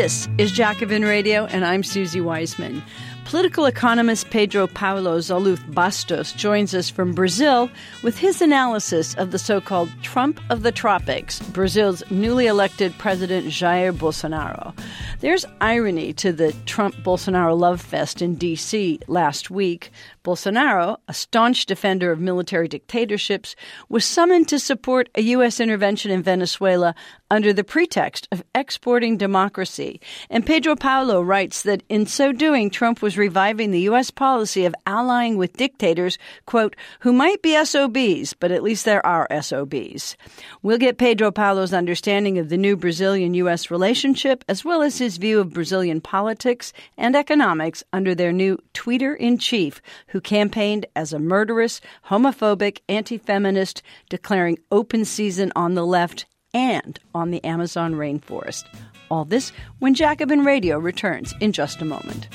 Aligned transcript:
This 0.00 0.30
is 0.38 0.50
Jacobin 0.50 1.04
Radio, 1.04 1.44
and 1.44 1.62
I'm 1.62 1.82
Susie 1.82 2.22
Weissman. 2.22 2.82
Political 3.26 3.66
economist 3.66 4.30
Pedro 4.30 4.66
Paulo 4.66 5.18
Zahluth 5.18 5.62
Bastos 5.72 6.34
joins 6.34 6.74
us 6.74 6.88
from 6.88 7.12
Brazil 7.12 7.70
with 8.02 8.16
his 8.16 8.40
analysis 8.40 9.14
of 9.16 9.30
the 9.30 9.38
so 9.38 9.60
called 9.60 9.90
Trump 10.02 10.40
of 10.48 10.62
the 10.62 10.72
Tropics, 10.72 11.38
Brazil's 11.50 12.02
newly 12.10 12.46
elected 12.46 12.96
President 12.96 13.48
Jair 13.48 13.92
Bolsonaro. 13.92 14.74
There's 15.20 15.44
irony 15.60 16.14
to 16.14 16.32
the 16.32 16.54
Trump 16.64 16.94
Bolsonaro 17.04 17.56
love 17.56 17.82
fest 17.82 18.22
in 18.22 18.36
D.C. 18.36 19.00
last 19.06 19.50
week. 19.50 19.92
Bolsonaro, 20.22 20.98
a 21.08 21.14
staunch 21.14 21.66
defender 21.66 22.12
of 22.12 22.20
military 22.20 22.68
dictatorships, 22.68 23.56
was 23.88 24.04
summoned 24.04 24.48
to 24.48 24.58
support 24.58 25.08
a 25.14 25.22
U.S. 25.22 25.60
intervention 25.60 26.10
in 26.10 26.22
Venezuela 26.22 26.94
under 27.30 27.52
the 27.52 27.64
pretext 27.64 28.28
of 28.32 28.42
exporting 28.54 29.16
democracy. 29.16 30.00
And 30.28 30.44
Pedro 30.44 30.76
Paulo 30.76 31.22
writes 31.22 31.62
that 31.62 31.82
in 31.88 32.06
so 32.06 32.32
doing, 32.32 32.70
Trump 32.70 33.00
was 33.00 33.16
reviving 33.16 33.70
the 33.70 33.80
U.S. 33.82 34.10
policy 34.10 34.64
of 34.64 34.74
allying 34.86 35.36
with 35.36 35.56
dictators, 35.56 36.18
quote, 36.44 36.76
who 37.00 37.12
might 37.12 37.40
be 37.40 37.62
SOBs, 37.64 38.34
but 38.34 38.50
at 38.50 38.62
least 38.62 38.84
there 38.84 39.04
are 39.06 39.28
SOBs. 39.40 40.16
We'll 40.62 40.78
get 40.78 40.98
Pedro 40.98 41.30
Paulo's 41.30 41.72
understanding 41.72 42.38
of 42.38 42.48
the 42.48 42.56
new 42.56 42.76
Brazilian 42.76 43.34
U.S. 43.34 43.70
relationship, 43.70 44.44
as 44.48 44.64
well 44.64 44.82
as 44.82 44.98
his 44.98 45.16
view 45.16 45.40
of 45.40 45.52
Brazilian 45.52 46.00
politics 46.00 46.72
and 46.98 47.14
economics 47.14 47.82
under 47.92 48.14
their 48.14 48.32
new 48.32 48.58
tweeter 48.74 49.16
in 49.16 49.38
chief, 49.38 49.80
who 50.10 50.20
campaigned 50.20 50.86
as 50.94 51.12
a 51.12 51.18
murderous, 51.18 51.80
homophobic, 52.08 52.80
anti 52.88 53.18
feminist, 53.18 53.82
declaring 54.08 54.58
open 54.70 55.04
season 55.04 55.52
on 55.56 55.74
the 55.74 55.86
left 55.86 56.26
and 56.52 56.98
on 57.14 57.30
the 57.30 57.42
Amazon 57.44 57.94
rainforest. 57.94 58.64
All 59.10 59.24
this 59.24 59.52
when 59.78 59.94
Jacobin 59.94 60.44
Radio 60.44 60.78
returns 60.78 61.34
in 61.40 61.52
just 61.52 61.80
a 61.80 61.84
moment. 61.84 62.28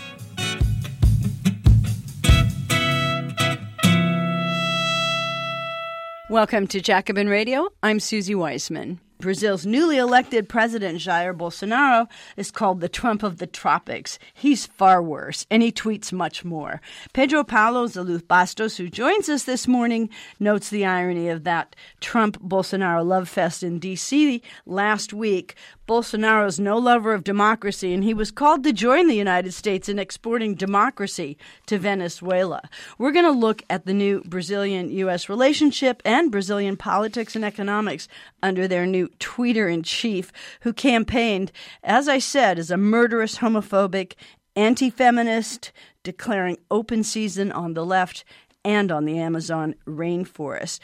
Welcome 6.29 6.65
to 6.67 6.81
Jacobin 6.81 7.29
Radio. 7.29 7.69
I'm 7.83 7.99
Susie 7.99 8.35
Weissman. 8.35 8.99
Brazil's 9.19 9.65
newly 9.65 9.97
elected 9.97 10.49
president, 10.49 10.99
Jair 10.99 11.35
Bolsonaro, 11.35 12.07
is 12.37 12.51
called 12.51 12.81
the 12.81 12.89
Trump 12.89 13.23
of 13.23 13.37
the 13.37 13.47
tropics. 13.47 14.19
He's 14.33 14.65
far 14.65 15.01
worse, 15.01 15.45
and 15.49 15.63
he 15.63 15.71
tweets 15.71 16.11
much 16.11 16.43
more. 16.43 16.81
Pedro 17.13 17.43
Paulo 17.43 17.87
Zahluth 17.87 18.23
Bastos, 18.23 18.77
who 18.77 18.89
joins 18.89 19.29
us 19.29 19.43
this 19.43 19.67
morning, 19.67 20.09
notes 20.39 20.69
the 20.69 20.85
irony 20.85 21.29
of 21.29 21.43
that 21.43 21.75
Trump 22.01 22.41
Bolsonaro 22.41 23.05
love 23.05 23.29
fest 23.29 23.63
in 23.63 23.79
D.C. 23.79 24.41
last 24.65 25.13
week. 25.13 25.55
Bolsonaro 25.87 26.47
is 26.47 26.59
no 26.59 26.79
lover 26.79 27.13
of 27.13 27.23
democracy, 27.23 27.93
and 27.93 28.03
he 28.03 28.13
was 28.13 28.31
called 28.31 28.63
to 28.63 28.73
join 28.73 29.07
the 29.07 29.15
United 29.15 29.53
States 29.53 29.87
in 29.87 29.99
exporting 29.99 30.55
democracy 30.55 31.37
to 31.67 31.77
Venezuela. 31.77 32.63
We're 32.97 33.11
going 33.11 33.25
to 33.25 33.31
look 33.31 33.61
at 33.69 33.85
the 33.85 33.93
new 33.93 34.23
Brazilian 34.25 34.89
U.S. 34.89 35.29
relationship 35.29 36.01
and 36.03 36.31
Brazilian 36.31 36.75
politics 36.75 37.35
and 37.35 37.45
economics 37.45 38.07
under 38.41 38.67
their 38.67 38.87
new 38.87 39.09
tweeter 39.19 39.71
in 39.71 39.83
chief, 39.83 40.31
who 40.61 40.73
campaigned, 40.73 41.51
as 41.83 42.07
I 42.07 42.17
said, 42.17 42.57
as 42.57 42.71
a 42.71 42.77
murderous, 42.77 43.37
homophobic, 43.37 44.13
anti 44.55 44.89
feminist, 44.89 45.71
declaring 46.01 46.57
open 46.71 47.03
season 47.03 47.51
on 47.51 47.75
the 47.75 47.85
left 47.85 48.23
and 48.63 48.91
on 48.91 49.05
the 49.05 49.19
Amazon 49.19 49.75
rainforest. 49.85 50.79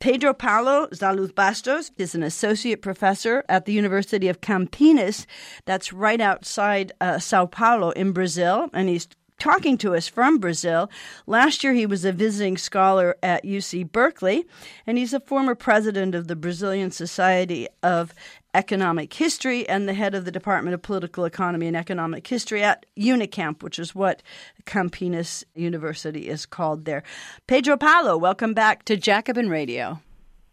Pedro 0.00 0.34
Paulo 0.34 0.86
Zahluth 0.88 1.32
Bastos 1.32 1.90
is 1.96 2.14
an 2.14 2.22
associate 2.22 2.82
professor 2.82 3.44
at 3.48 3.64
the 3.64 3.72
University 3.72 4.28
of 4.28 4.40
Campinas, 4.40 5.26
that's 5.64 5.92
right 5.92 6.20
outside 6.20 6.92
uh, 7.00 7.18
Sao 7.18 7.46
Paulo 7.46 7.90
in 7.90 8.12
Brazil, 8.12 8.68
and 8.72 8.88
he's 8.88 9.08
talking 9.38 9.76
to 9.78 9.94
us 9.94 10.08
from 10.08 10.38
Brazil. 10.38 10.90
Last 11.26 11.64
year, 11.64 11.72
he 11.72 11.86
was 11.86 12.04
a 12.04 12.12
visiting 12.12 12.56
scholar 12.56 13.16
at 13.22 13.44
UC 13.44 13.90
Berkeley, 13.92 14.46
and 14.86 14.98
he's 14.98 15.12
a 15.12 15.20
former 15.20 15.54
president 15.54 16.14
of 16.14 16.28
the 16.28 16.36
Brazilian 16.36 16.90
Society 16.90 17.68
of 17.82 18.14
Economic 18.54 19.12
History 19.12 19.68
and 19.68 19.88
the 19.88 19.94
head 19.94 20.14
of 20.14 20.24
the 20.24 20.30
Department 20.30 20.74
of 20.74 20.82
Political 20.82 21.24
Economy 21.24 21.66
and 21.66 21.76
Economic 21.76 22.26
History 22.26 22.62
at 22.62 22.86
Unicamp, 22.96 23.62
which 23.62 23.78
is 23.78 23.94
what 23.94 24.22
Campinas 24.64 25.44
University 25.54 26.28
is 26.28 26.46
called 26.46 26.84
there. 26.84 27.02
Pedro 27.46 27.76
Paulo, 27.76 28.16
welcome 28.16 28.54
back 28.54 28.84
to 28.84 28.96
Jacobin 28.96 29.50
Radio. 29.50 30.00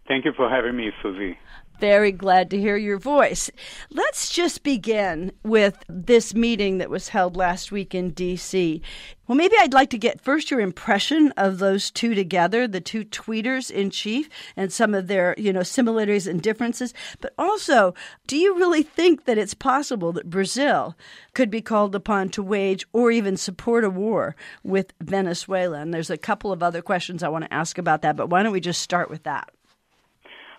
Thank 0.08 0.26
you 0.26 0.34
for 0.36 0.50
having 0.50 0.76
me, 0.76 0.92
Susie. 1.02 1.38
Very 1.82 2.12
glad 2.12 2.52
to 2.52 2.60
hear 2.60 2.78
your 2.78 3.00
voice. 3.00 3.50
Let's 3.90 4.30
just 4.30 4.62
begin 4.62 5.32
with 5.42 5.84
this 5.90 6.36
meeting 6.36 6.78
that 6.78 6.92
was 6.92 7.08
held 7.08 7.36
last 7.36 7.72
week 7.72 7.96
in 7.96 8.12
D.C. 8.12 8.84
Well, 9.28 9.36
maybe 9.36 9.56
I'd 9.60 9.74
like 9.74 9.90
to 9.90 9.98
get 9.98 10.22
first 10.22 10.52
your 10.52 10.60
impression 10.60 11.32
of 11.38 11.58
those 11.58 11.90
two 11.90 12.14
together, 12.14 12.68
the 12.68 12.82
two 12.82 13.04
tweeters 13.04 13.72
in 13.72 13.90
chief, 13.90 14.30
and 14.56 14.72
some 14.72 14.94
of 14.94 15.08
their, 15.08 15.34
you 15.40 15.52
know, 15.52 15.64
similarities 15.64 16.28
and 16.28 16.40
differences. 16.40 16.94
But 17.20 17.34
also, 17.36 17.96
do 18.28 18.38
you 18.38 18.56
really 18.56 18.84
think 18.84 19.26
that 19.26 19.40
it's 19.40 19.56
possible 19.56 20.12
that 20.12 20.30
Brazil 20.30 20.96
could 21.34 21.50
be 21.50 21.64
called 21.64 21.96
upon 21.96 22.30
to 22.30 22.44
wage 22.44 22.86
or 22.94 23.10
even 23.10 23.38
support 23.38 23.84
a 23.84 23.90
war 23.90 24.36
with 24.62 24.94
Venezuela? 25.02 25.80
And 25.80 25.92
there's 25.92 26.12
a 26.12 26.18
couple 26.18 26.52
of 26.52 26.62
other 26.62 26.84
questions 26.84 27.24
I 27.24 27.30
want 27.30 27.46
to 27.46 27.54
ask 27.54 27.80
about 27.80 28.04
that, 28.04 28.16
but 28.16 28.30
why 28.30 28.44
don't 28.44 28.52
we 28.52 28.60
just 28.60 28.84
start 28.84 29.10
with 29.10 29.24
that? 29.24 29.50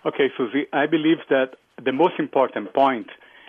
Okay, 0.05 0.29
Susie, 0.37 0.67
I 0.73 0.85
believe 0.85 1.19
that 1.29 1.55
the 1.81 1.93
most 1.93 2.15
important 2.19 2.73
point 2.73 3.07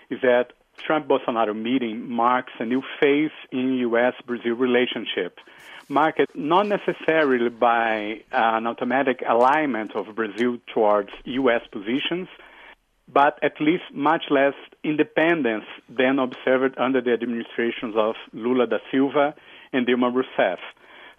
is 0.08 0.20
that 0.22 0.52
Trump 0.86 1.08
Bolsonaro 1.08 1.54
meeting 1.54 2.08
marks 2.08 2.52
a 2.60 2.64
new 2.64 2.80
phase 3.00 3.32
in 3.50 3.74
U.S. 3.88 4.14
Brazil 4.24 4.54
relationship, 4.54 5.38
marked 5.88 6.36
not 6.36 6.68
necessarily 6.68 7.48
by 7.48 8.20
an 8.30 8.68
automatic 8.68 9.22
alignment 9.28 9.96
of 9.96 10.14
Brazil 10.14 10.58
towards 10.72 11.10
U.S. 11.24 11.62
positions, 11.72 12.28
but 13.12 13.36
at 13.42 13.60
least 13.60 13.84
much 13.92 14.24
less 14.30 14.54
independence 14.84 15.64
than 15.88 16.20
observed 16.20 16.76
under 16.78 17.00
the 17.00 17.12
administrations 17.12 17.96
of 17.96 18.14
Lula 18.32 18.68
da 18.68 18.78
Silva 18.92 19.34
and 19.72 19.88
Dilma 19.88 20.12
Rousseff. 20.12 20.58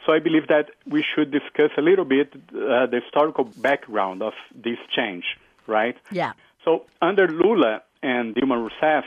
So 0.06 0.14
I 0.14 0.20
believe 0.20 0.48
that 0.48 0.70
we 0.86 1.04
should 1.04 1.32
discuss 1.32 1.72
a 1.78 1.82
little 1.82 2.06
bit 2.06 2.34
uh, 2.34 2.86
the 2.86 3.02
historical 3.04 3.46
background 3.46 4.22
of 4.22 4.34
this 4.54 4.78
change, 4.96 5.26
right? 5.68 5.98
Yeah. 6.12 6.34
So 6.64 6.86
under 7.02 7.28
Lula 7.28 7.82
and 8.04 8.36
Dilma 8.36 8.70
Rousseff, 8.70 9.04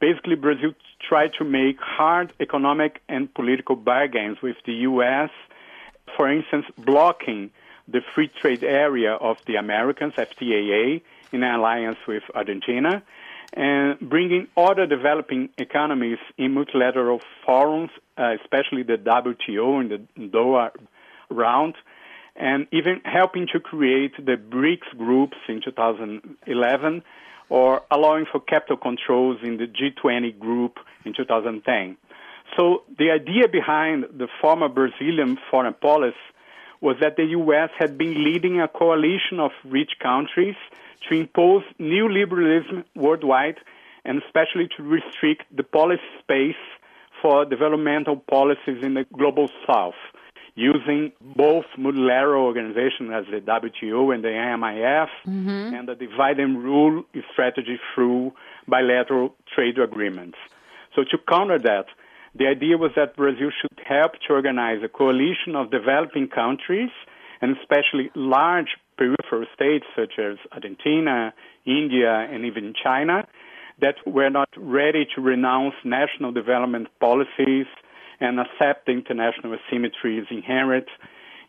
basically 0.00 0.36
Brazil 0.36 0.72
tried 1.08 1.32
to 1.38 1.44
make 1.44 1.78
hard 1.80 2.32
economic 2.40 3.02
and 3.08 3.32
political 3.32 3.76
bargains 3.76 4.40
with 4.40 4.56
the 4.66 4.72
U.S., 4.90 5.30
for 6.16 6.30
instance, 6.30 6.66
blocking 6.78 7.50
the 7.88 8.00
free 8.14 8.28
trade 8.28 8.64
area 8.64 9.12
of 9.12 9.38
the 9.46 9.56
Americans, 9.56 10.14
FTAA, 10.14 11.02
in 11.32 11.42
alliance 11.42 11.98
with 12.06 12.22
Argentina, 12.34 13.02
and 13.54 13.98
bringing 14.00 14.48
other 14.56 14.86
developing 14.86 15.48
economies 15.58 16.18
in 16.36 16.52
multilateral 16.52 17.20
forums, 17.46 17.90
uh, 18.18 18.34
especially 18.42 18.82
the 18.82 18.96
WTO 18.96 19.80
and 19.80 19.90
the 19.90 20.28
Doha 20.28 20.70
round, 21.30 21.74
and 22.34 22.66
even 22.72 23.00
helping 23.04 23.46
to 23.52 23.60
create 23.60 24.12
the 24.16 24.36
BRICS 24.36 24.98
groups 24.98 25.36
in 25.48 25.60
2011, 25.64 27.02
or 27.48 27.82
allowing 27.92 28.26
for 28.30 28.40
capital 28.40 28.76
controls 28.76 29.38
in 29.44 29.56
the 29.56 29.66
G20 29.66 30.36
group 30.38 30.78
in 31.04 31.14
2010. 31.14 31.96
So 32.56 32.82
the 32.98 33.10
idea 33.10 33.46
behind 33.48 34.04
the 34.18 34.26
former 34.40 34.68
Brazilian 34.68 35.38
foreign 35.50 35.74
policy 35.74 36.16
was 36.80 36.96
that 37.00 37.16
the 37.16 37.24
U.S. 37.24 37.70
had 37.78 37.96
been 37.96 38.24
leading 38.24 38.60
a 38.60 38.68
coalition 38.68 39.38
of 39.38 39.52
rich 39.64 39.92
countries 40.02 40.56
to 41.08 41.14
impose 41.14 41.62
neoliberalism 41.80 42.84
worldwide 42.94 43.56
and 44.04 44.22
especially 44.22 44.68
to 44.76 44.82
restrict 44.82 45.44
the 45.54 45.62
policy 45.62 46.02
space 46.20 46.62
for 47.22 47.44
developmental 47.44 48.16
policies 48.16 48.82
in 48.82 48.94
the 48.94 49.04
global 49.16 49.48
south 49.66 49.94
using 50.54 51.10
both 51.20 51.64
multilateral 51.76 52.44
organizations 52.44 53.10
as 53.12 53.24
the 53.30 53.40
WTO 53.40 54.14
and 54.14 54.22
the 54.22 54.28
IMF 54.28 55.08
mm-hmm. 55.26 55.74
and 55.74 55.88
the 55.88 55.94
divide 55.94 56.38
and 56.38 56.62
rule 56.62 57.02
strategy 57.32 57.78
through 57.94 58.32
bilateral 58.68 59.34
trade 59.54 59.78
agreements. 59.78 60.38
So 60.94 61.02
to 61.10 61.18
counter 61.28 61.58
that, 61.58 61.86
the 62.36 62.46
idea 62.46 62.76
was 62.76 62.92
that 62.96 63.16
Brazil 63.16 63.50
should 63.60 63.84
help 63.84 64.12
to 64.26 64.34
organize 64.34 64.80
a 64.84 64.88
coalition 64.88 65.56
of 65.56 65.70
developing 65.70 66.28
countries 66.28 66.90
and 67.40 67.56
especially 67.56 68.10
large 68.14 68.76
peripheral 68.96 69.46
states 69.54 69.86
such 69.96 70.18
as 70.18 70.36
Argentina, 70.52 71.32
India, 71.66 72.28
and 72.30 72.44
even 72.44 72.74
China 72.82 73.26
that 73.80 73.96
were 74.06 74.30
not 74.30 74.48
ready 74.56 75.06
to 75.14 75.20
renounce 75.20 75.74
national 75.84 76.32
development 76.32 76.88
policies 77.00 77.66
and 78.20 78.38
accept 78.38 78.86
the 78.86 78.92
international 78.92 79.56
asymmetries 79.56 80.30
inherent 80.30 80.86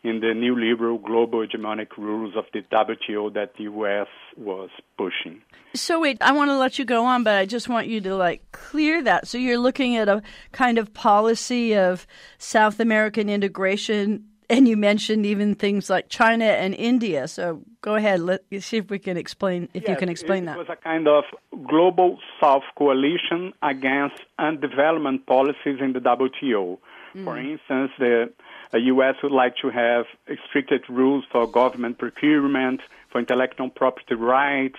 in 0.02 0.20
the 0.20 0.26
neoliberal 0.26 1.02
global 1.02 1.44
hegemonic 1.44 1.96
rules 1.96 2.34
of 2.36 2.44
the 2.52 2.62
WTO 2.62 3.32
that 3.34 3.54
the 3.56 3.64
U.S. 3.64 4.06
was 4.36 4.70
pushing. 4.96 5.42
So 5.74 6.00
wait, 6.00 6.18
I 6.20 6.32
want 6.32 6.50
to 6.50 6.56
let 6.56 6.78
you 6.78 6.84
go 6.84 7.04
on, 7.04 7.24
but 7.24 7.34
I 7.34 7.44
just 7.44 7.68
want 7.68 7.88
you 7.88 8.00
to 8.02 8.14
like 8.14 8.42
clear 8.52 9.02
that. 9.02 9.26
So 9.26 9.36
you're 9.36 9.58
looking 9.58 9.96
at 9.96 10.08
a 10.08 10.22
kind 10.52 10.78
of 10.78 10.94
policy 10.94 11.74
of 11.74 12.06
South 12.38 12.78
American 12.78 13.28
integration, 13.28 14.26
and 14.48 14.68
you 14.68 14.76
mentioned 14.76 15.26
even 15.26 15.54
things 15.54 15.90
like 15.90 16.08
China 16.08 16.44
and 16.44 16.74
India. 16.74 17.28
So 17.28 17.62
go 17.80 17.96
ahead, 17.96 18.20
Let's 18.20 18.44
see 18.60 18.78
if 18.78 18.90
we 18.90 18.98
can 18.98 19.16
explain 19.16 19.68
if 19.74 19.82
yes, 19.82 19.90
you 19.90 19.96
can 19.96 20.08
explain 20.08 20.44
it 20.44 20.46
that. 20.46 20.56
It 20.56 20.58
was 20.58 20.68
a 20.68 20.76
kind 20.76 21.08
of 21.08 21.24
global 21.66 22.18
South 22.40 22.64
coalition 22.76 23.52
against 23.62 24.20
development 24.60 25.26
policies 25.26 25.78
in 25.80 25.92
the 25.92 26.00
WTO. 26.00 26.78
Mm. 27.14 27.24
For 27.24 27.38
instance, 27.38 27.92
the 27.98 28.30
U.S. 28.72 29.16
would 29.22 29.32
like 29.32 29.56
to 29.62 29.70
have 29.70 30.06
restricted 30.28 30.84
rules 30.88 31.24
for 31.30 31.46
government 31.46 31.98
procurement, 31.98 32.80
for 33.10 33.18
intellectual 33.18 33.70
property 33.70 34.14
rights, 34.14 34.78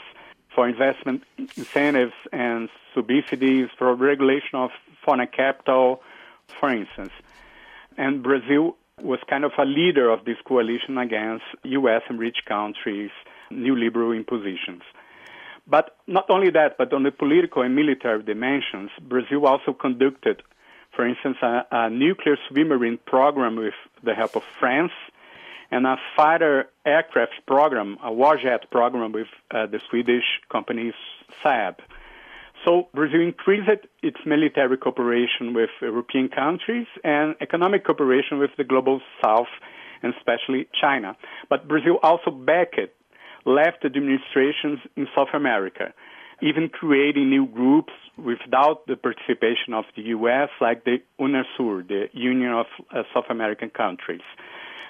for 0.54 0.68
investment 0.68 1.24
incentives 1.56 2.14
and 2.32 2.70
subsidies, 2.94 3.70
for 3.78 3.94
regulation 3.96 4.56
of 4.56 4.72
foreign 5.04 5.28
capital, 5.28 6.02
for 6.60 6.70
instance. 6.70 7.12
And 7.98 8.22
Brazil 8.22 8.76
was 9.02 9.20
kind 9.30 9.44
of 9.44 9.52
a 9.58 9.66
leader 9.66 10.10
of 10.10 10.26
this 10.26 10.38
coalition 10.46 10.98
against 10.98 11.46
U.S. 11.64 12.02
and 12.10 12.20
rich 12.20 12.40
countries' 12.48 13.12
neoliberal 13.52 14.16
impositions. 14.16 14.82
But 15.68 15.98
not 16.08 16.30
only 16.30 16.50
that, 16.52 16.78
but 16.78 16.94
on 16.94 17.04
the 17.04 17.12
political 17.12 17.62
and 17.62 17.76
military 17.76 18.24
dimensions, 18.24 18.90
Brazil 19.02 19.46
also 19.46 19.74
conducted 19.74 20.42
for 20.98 21.08
instance, 21.08 21.38
a, 21.44 21.66
a 21.72 21.90
nuclear 21.92 22.38
submarine 22.48 22.98
program 23.06 23.56
with 23.56 23.76
the 24.04 24.16
help 24.16 24.36
of 24.36 24.44
France, 24.60 24.92
and 25.70 25.86
a 25.86 25.98
fighter 26.16 26.70
aircraft 26.86 27.46
program, 27.46 27.98
a 28.04 28.10
warjet 28.10 28.70
program 28.72 29.12
with 29.12 29.28
uh, 29.52 29.68
the 29.68 29.80
Swedish 29.90 30.24
company 30.50 30.94
Saab. 31.44 31.76
So 32.68 32.90
Brazil 32.94 33.22
increased 33.22 33.70
its 34.04 34.18
military 34.26 34.78
cooperation 34.78 35.54
with 35.54 35.70
European 35.82 36.28
countries 36.28 36.88
and 37.02 37.34
economic 37.40 37.86
cooperation 37.86 38.40
with 38.40 38.50
the 38.58 38.66
global 38.66 39.00
south 39.24 39.48
and 40.04 40.14
especially 40.18 40.68
China. 40.80 41.16
But 41.50 41.70
Brazil 41.70 41.98
also 42.04 42.30
backed 42.30 42.92
left 43.46 43.86
administrations 43.86 44.80
in 44.98 45.08
South 45.16 45.30
America 45.34 45.94
even 46.42 46.70
creating 46.70 47.30
new 47.30 47.48
groups 47.48 47.94
without 48.18 48.86
the 48.86 48.96
participation 48.96 49.74
of 49.74 49.86
the 49.96 50.04
U.S., 50.04 50.50
like 50.62 50.84
the 50.84 50.98
UNASUR, 51.20 51.88
the 51.88 52.06
Union 52.14 52.52
of 52.52 52.68
uh, 52.92 53.04
South 53.14 53.26
American 53.30 53.70
Countries. 53.72 54.22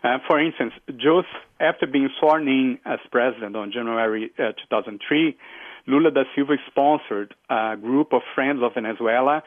Uh, 0.03 0.17
for 0.27 0.39
instance, 0.39 0.73
just 0.97 1.27
after 1.59 1.87
being 1.87 2.09
sworn 2.19 2.47
in 2.47 2.79
as 2.85 2.99
president 3.11 3.55
on 3.55 3.71
January 3.71 4.31
uh, 4.37 4.51
2003, 4.69 5.37
Lula 5.87 6.11
da 6.11 6.23
Silva 6.35 6.55
sponsored 6.69 7.33
a 7.49 7.75
group 7.77 8.13
of 8.13 8.21
friends 8.35 8.61
of 8.61 8.73
Venezuela 8.73 9.41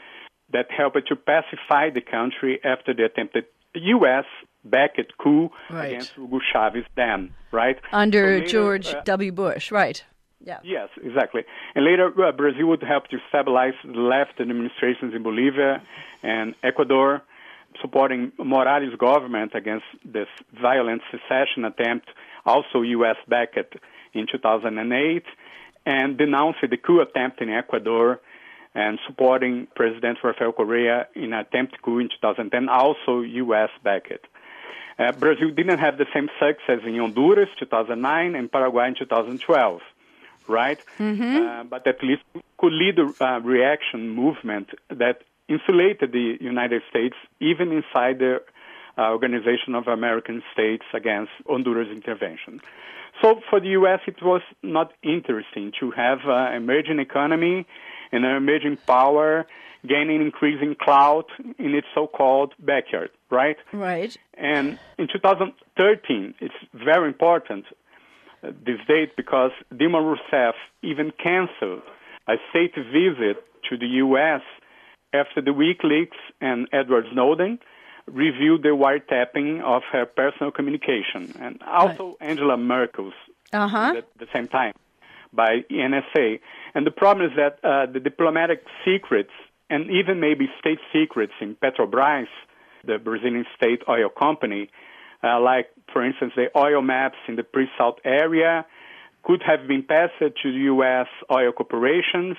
that 0.53 0.67
helped 0.71 1.07
to 1.09 1.17
pacify 1.17 1.91
the 1.91 2.01
country 2.01 2.59
after 2.65 2.93
the 2.95 3.05
attempted 3.05 3.45
U.S. 3.75 4.25
backed 4.65 5.13
coup 5.19 5.51
right. 5.71 5.87
against 5.87 6.13
Hugo 6.15 6.41
Chavez 6.53 6.85
then, 6.97 7.33
right? 7.53 7.77
Under 7.93 8.39
later, 8.39 8.47
George 8.47 8.89
uh, 8.89 9.03
W. 9.05 9.33
Bush, 9.33 9.71
right. 9.71 10.03
Yeah. 10.43 10.59
Yes, 10.65 10.89
exactly. 11.03 11.43
And 11.75 11.85
later, 11.85 12.11
uh, 12.21 12.33
Brazil 12.33 12.67
would 12.69 12.83
help 12.83 13.09
to 13.09 13.19
stabilize 13.29 13.75
the 13.85 13.93
left 13.93 14.41
administrations 14.41 15.15
in 15.15 15.23
Bolivia 15.23 15.83
and 16.23 16.55
Ecuador, 16.65 17.23
supporting 17.83 18.33
Morales' 18.39 18.97
government 18.99 19.53
against 19.55 19.85
this 20.05 20.29
violent 20.61 21.03
secession 21.11 21.67
attempt, 21.67 22.09
also 22.47 22.81
U.S. 22.81 23.17
backed 23.29 23.77
in 24.15 24.27
2008, 24.33 25.25
and 25.87 26.19
denouncing 26.19 26.71
the 26.71 26.77
coup 26.77 27.01
attempt 27.01 27.41
in 27.41 27.51
Ecuador 27.51 28.21
and 28.75 28.99
supporting 29.07 29.67
President 29.75 30.19
Rafael 30.23 30.53
Correa 30.53 31.09
in 31.15 31.33
an 31.33 31.41
attempt 31.41 31.81
coup 31.83 31.99
in 31.99 32.09
2010, 32.09 32.69
also 32.69 33.21
U.S. 33.21 33.71
backed. 33.83 34.27
Uh, 34.99 35.13
Brazil 35.13 35.51
didn't 35.51 35.79
have 35.79 35.99
the 35.99 36.07
same 36.15 36.29
success 36.39 36.81
in 36.87 36.99
Honduras 36.99 37.49
2009 37.59 38.35
and 38.35 38.53
Paraguay 38.53 38.89
in 38.89 38.95
2012 38.95 39.81
right? 40.51 40.81
Mm-hmm. 40.99 41.37
Uh, 41.37 41.65
but 41.65 41.87
at 41.87 42.03
least 42.03 42.23
could 42.59 42.73
lead 42.73 42.99
a 42.99 43.25
uh, 43.25 43.39
reaction 43.41 44.11
movement 44.11 44.71
that 44.89 45.23
insulated 45.49 46.13
the 46.13 46.37
United 46.41 46.83
States 46.91 47.17
even 47.41 47.73
inside 47.73 48.19
the 48.19 48.43
Uh, 49.01 49.13
Organization 49.13 49.75
of 49.75 49.87
American 49.87 50.43
States 50.53 50.85
against 50.93 51.33
Honduras 51.47 51.89
intervention. 51.91 52.61
So 53.23 53.41
for 53.49 53.59
the 53.59 53.69
U.S., 53.69 54.01
it 54.07 54.23
was 54.23 54.43
not 54.63 54.93
interesting 55.03 55.73
to 55.81 55.91
have 55.93 56.19
an 56.27 56.53
emerging 56.55 56.99
economy 56.99 57.67
and 58.13 58.27
an 58.27 58.37
emerging 58.37 58.77
power 58.87 59.47
gaining 59.89 60.21
increasing 60.21 60.77
clout 60.79 61.27
in 61.59 61.75
its 61.75 61.87
so-called 61.95 62.53
backyard, 62.59 63.09
right? 63.31 63.57
Right. 63.73 64.15
And 64.35 64.79
in 64.99 65.09
2013, 65.11 66.35
it's 66.39 66.55
very 66.75 67.09
important 67.09 67.65
uh, 68.43 68.51
this 68.67 68.81
date 68.87 69.17
because 69.17 69.53
Dilma 69.73 70.15
Rousseff 70.15 70.53
even 70.83 71.11
canceled 71.13 71.85
a 72.29 72.35
state 72.51 72.75
visit 72.75 73.43
to 73.71 73.79
the 73.79 73.87
U.S. 74.05 74.43
after 75.15 75.41
the 75.41 75.53
WikiLeaks 75.53 76.21
and 76.43 76.69
Edward 76.71 77.07
Snowden 77.13 77.59
reviewed 78.07 78.63
the 78.63 78.69
wiretapping 78.69 79.63
of 79.63 79.83
her 79.93 80.07
personal 80.07 80.51
communication, 80.51 81.33
and 81.41 81.63
also 81.63 82.17
right. 82.21 82.31
Angela 82.31 82.57
Merkel's 82.57 83.15
uh-huh. 83.53 83.95
at 83.99 84.07
the 84.19 84.27
same 84.33 84.49
time 84.49 84.75
by 85.33 85.65
NSA. 85.71 86.41
And 86.75 86.87
the 86.87 86.91
problem 86.91 87.31
is 87.31 87.37
that 87.37 87.59
uh, 87.65 87.87
the 87.93 88.01
diplomatic 88.01 88.65
secrets 88.85 89.31
and 89.69 89.91
even 89.91 90.21
maybe 90.21 90.49
state 90.59 90.81
secrets 90.93 91.33
in 91.41 91.55
Petrobras, 91.55 92.27
the 92.85 92.99
Brazilian 92.99 93.47
state 93.57 93.83
oil 93.89 94.09
company, 94.09 94.69
uh, 95.23 95.41
like, 95.41 95.71
for 95.93 96.05
instance, 96.05 96.33
the 96.35 96.47
oil 96.57 96.83
maps 96.83 97.19
in 97.29 97.37
the 97.37 97.45
pre-salt 97.45 98.01
area 98.05 98.67
could 99.23 99.43
have 99.43 99.69
been 99.69 99.83
passed 99.83 100.19
to 100.19 100.53
the 100.53 100.65
U.S. 100.75 101.07
oil 101.31 101.53
corporations, 101.53 102.37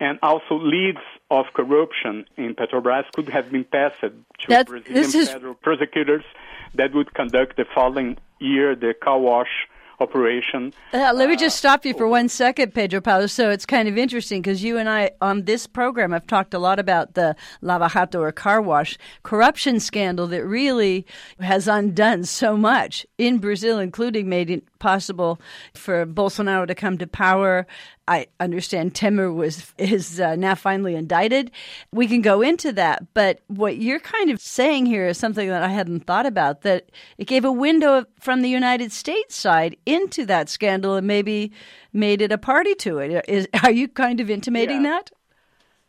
and 0.00 0.18
also 0.22 0.54
leads 0.54 1.00
of 1.30 1.46
corruption 1.54 2.24
in 2.36 2.54
Petrobras 2.54 3.04
could 3.14 3.28
have 3.28 3.50
been 3.50 3.64
passed 3.64 4.00
to 4.00 4.12
that, 4.48 4.66
Brazilian 4.66 5.04
is... 5.04 5.28
federal 5.28 5.54
prosecutors 5.54 6.24
that 6.74 6.94
would 6.94 7.12
conduct 7.14 7.56
the 7.56 7.64
following 7.74 8.16
year 8.38 8.74
the 8.74 8.94
car 8.94 9.18
wash 9.18 9.66
operation. 10.00 10.72
Uh, 10.92 11.12
let 11.14 11.28
me 11.28 11.36
just 11.36 11.56
uh, 11.56 11.68
stop 11.68 11.84
you 11.84 11.94
for 11.94 12.06
one 12.06 12.28
second, 12.28 12.74
Pedro 12.74 13.00
Paulo. 13.00 13.26
So 13.26 13.50
it's 13.50 13.66
kind 13.66 13.88
of 13.88 13.98
interesting 13.98 14.42
because 14.42 14.62
you 14.62 14.78
and 14.78 14.88
I 14.88 15.10
on 15.20 15.44
this 15.44 15.66
program 15.66 16.12
have 16.12 16.26
talked 16.26 16.54
a 16.54 16.58
lot 16.58 16.78
about 16.78 17.14
the 17.14 17.34
Lava 17.60 17.88
Jato 17.88 18.20
or 18.20 18.32
car 18.32 18.60
wash 18.60 18.96
corruption 19.22 19.80
scandal 19.80 20.26
that 20.28 20.44
really 20.44 21.06
has 21.40 21.68
undone 21.68 22.24
so 22.24 22.56
much 22.56 23.06
in 23.18 23.38
Brazil, 23.38 23.78
including 23.78 24.28
made 24.28 24.50
it 24.50 24.64
possible 24.78 25.40
for 25.74 26.06
Bolsonaro 26.06 26.66
to 26.66 26.74
come 26.74 26.98
to 26.98 27.06
power. 27.06 27.66
I 28.06 28.26
understand 28.40 28.94
Temer 28.94 29.34
was 29.34 29.74
is 29.76 30.18
uh, 30.18 30.34
now 30.36 30.54
finally 30.54 30.94
indicted. 30.94 31.50
We 31.92 32.08
can 32.08 32.22
go 32.22 32.40
into 32.40 32.72
that, 32.72 33.12
but 33.12 33.40
what 33.48 33.76
you're 33.76 34.00
kind 34.00 34.30
of 34.30 34.40
saying 34.40 34.86
here 34.86 35.08
is 35.08 35.18
something 35.18 35.48
that 35.48 35.62
I 35.62 35.68
hadn't 35.68 36.06
thought 36.06 36.24
about. 36.24 36.62
That 36.62 36.90
it 37.18 37.26
gave 37.26 37.44
a 37.44 37.52
window 37.52 38.06
from 38.18 38.40
the 38.40 38.48
United 38.48 38.92
States 38.92 39.36
side 39.36 39.76
into 39.88 40.26
that 40.26 40.48
scandal 40.48 40.94
and 40.94 41.06
maybe 41.06 41.52
made 41.92 42.20
it 42.20 42.30
a 42.30 42.38
party 42.38 42.74
to 42.76 42.98
it. 42.98 43.24
Is, 43.28 43.48
are 43.62 43.72
you 43.72 43.88
kind 43.88 44.20
of 44.20 44.30
intimating 44.30 44.84
yeah. 44.84 44.90
that? 44.90 45.10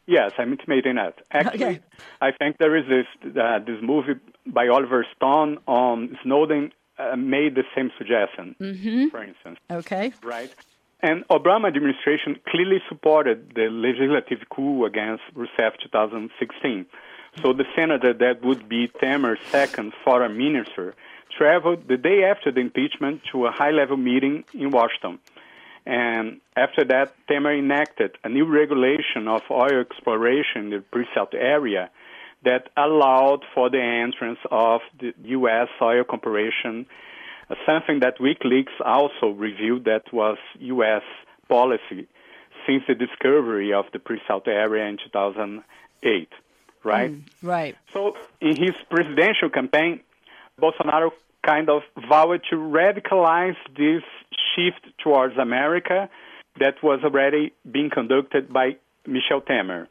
Yes, 0.08 0.32
I'm 0.40 0.52
intimating 0.52 0.96
that. 0.96 1.20
Actually, 1.32 1.66
okay. 1.66 1.80
I 2.20 2.32
think 2.32 2.58
there 2.58 2.76
is 2.76 2.86
this 2.88 3.36
uh, 3.38 3.60
this 3.60 3.78
movie 3.84 4.16
by 4.48 4.68
Oliver 4.68 5.06
Stone 5.16 5.60
on 5.68 6.18
Snowden 6.24 6.72
uh, 6.98 7.16
made 7.16 7.54
the 7.54 7.64
same 7.76 7.92
suggestion, 7.96 8.56
mm-hmm. 8.60 9.08
for 9.10 9.24
instance. 9.24 9.60
Okay. 9.70 10.14
Right? 10.24 10.52
And 11.02 11.26
Obama 11.28 11.68
administration 11.68 12.40
clearly 12.48 12.82
supported 12.90 13.54
the 13.56 13.70
legislative 13.70 14.50
coup 14.50 14.86
against 14.86 15.24
Rousseff 15.36 15.80
2016. 15.82 16.86
So 17.42 17.54
the 17.54 17.66
senator 17.76 18.14
that 18.14 18.44
would 18.44 18.68
be 18.68 18.90
Temer's 19.02 19.40
second 19.50 19.94
foreign 20.04 20.38
minister 20.38 20.96
traveled 21.38 21.88
the 21.88 21.98
day 21.98 22.24
after 22.24 22.52
the 22.52 22.60
impeachment 22.60 23.22
to 23.32 23.46
a 23.46 23.52
high-level 23.52 23.98
meeting 23.98 24.44
in 24.54 24.72
Washington. 24.72 25.20
And 25.86 26.42
after 26.56 26.84
that, 26.86 27.16
Temer 27.28 27.58
enacted 27.58 28.18
a 28.24 28.30
new 28.30 28.46
regulation 28.46 29.28
of 29.28 29.42
oil 29.50 29.80
exploration 29.80 30.66
in 30.66 30.70
the 30.70 30.84
pre-salt 30.92 31.34
area 31.34 31.90
that 32.44 32.70
allowed 32.78 33.44
for 33.54 33.70
the 33.70 33.82
entrance 33.82 34.40
of 34.52 34.82
the 35.00 35.14
U.S. 35.24 35.68
oil 35.82 36.04
corporation, 36.04 36.86
uh, 37.50 37.56
something 37.66 38.00
that 38.00 38.20
WikiLeaks 38.20 38.80
also 38.84 39.30
reviewed 39.30 39.86
that 39.86 40.14
was 40.14 40.38
U.S. 40.60 41.02
policy 41.48 42.08
since 42.66 42.84
the 42.88 42.96
discovery 42.96 43.74
of 43.74 43.86
the 43.92 44.00
pre-salt 44.00 44.48
area 44.48 44.86
in 44.88 44.98
2008, 44.98 46.30
right? 46.84 47.12
Mm, 47.12 47.24
right. 47.42 47.76
So 47.94 48.16
in 48.40 48.56
his 48.56 48.76
presidential 48.90 49.50
campaign, 49.50 50.02
Bolsonaro 50.60 51.12
kind 51.46 51.70
of 51.70 51.82
vowed 52.10 52.42
to 52.50 52.56
radicalize 52.56 53.56
this 53.78 54.04
shift 54.56 54.86
towards 55.04 55.38
America 55.38 56.10
that 56.60 56.76
was 56.84 57.00
already 57.04 57.54
being 57.70 57.90
conducted 57.90 58.52
by 58.52 58.76
Michel 59.08 59.42
Temer. 59.42 59.88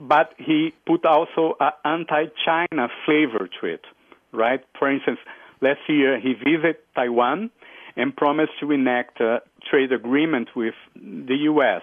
But 0.00 0.34
he 0.36 0.74
put 0.86 1.04
also 1.04 1.56
an 1.58 1.72
anti-China 1.84 2.88
flavor 3.04 3.48
to 3.60 3.66
it, 3.66 3.84
right? 4.32 4.62
For 4.78 4.90
instance, 4.90 5.18
last 5.60 5.80
year 5.88 6.20
he 6.20 6.34
visited 6.34 6.76
Taiwan 6.94 7.50
and 7.96 8.14
promised 8.14 8.52
to 8.60 8.70
enact 8.70 9.20
a 9.20 9.40
trade 9.70 9.92
agreement 9.92 10.50
with 10.54 10.74
the 10.94 11.36
U.S. 11.50 11.82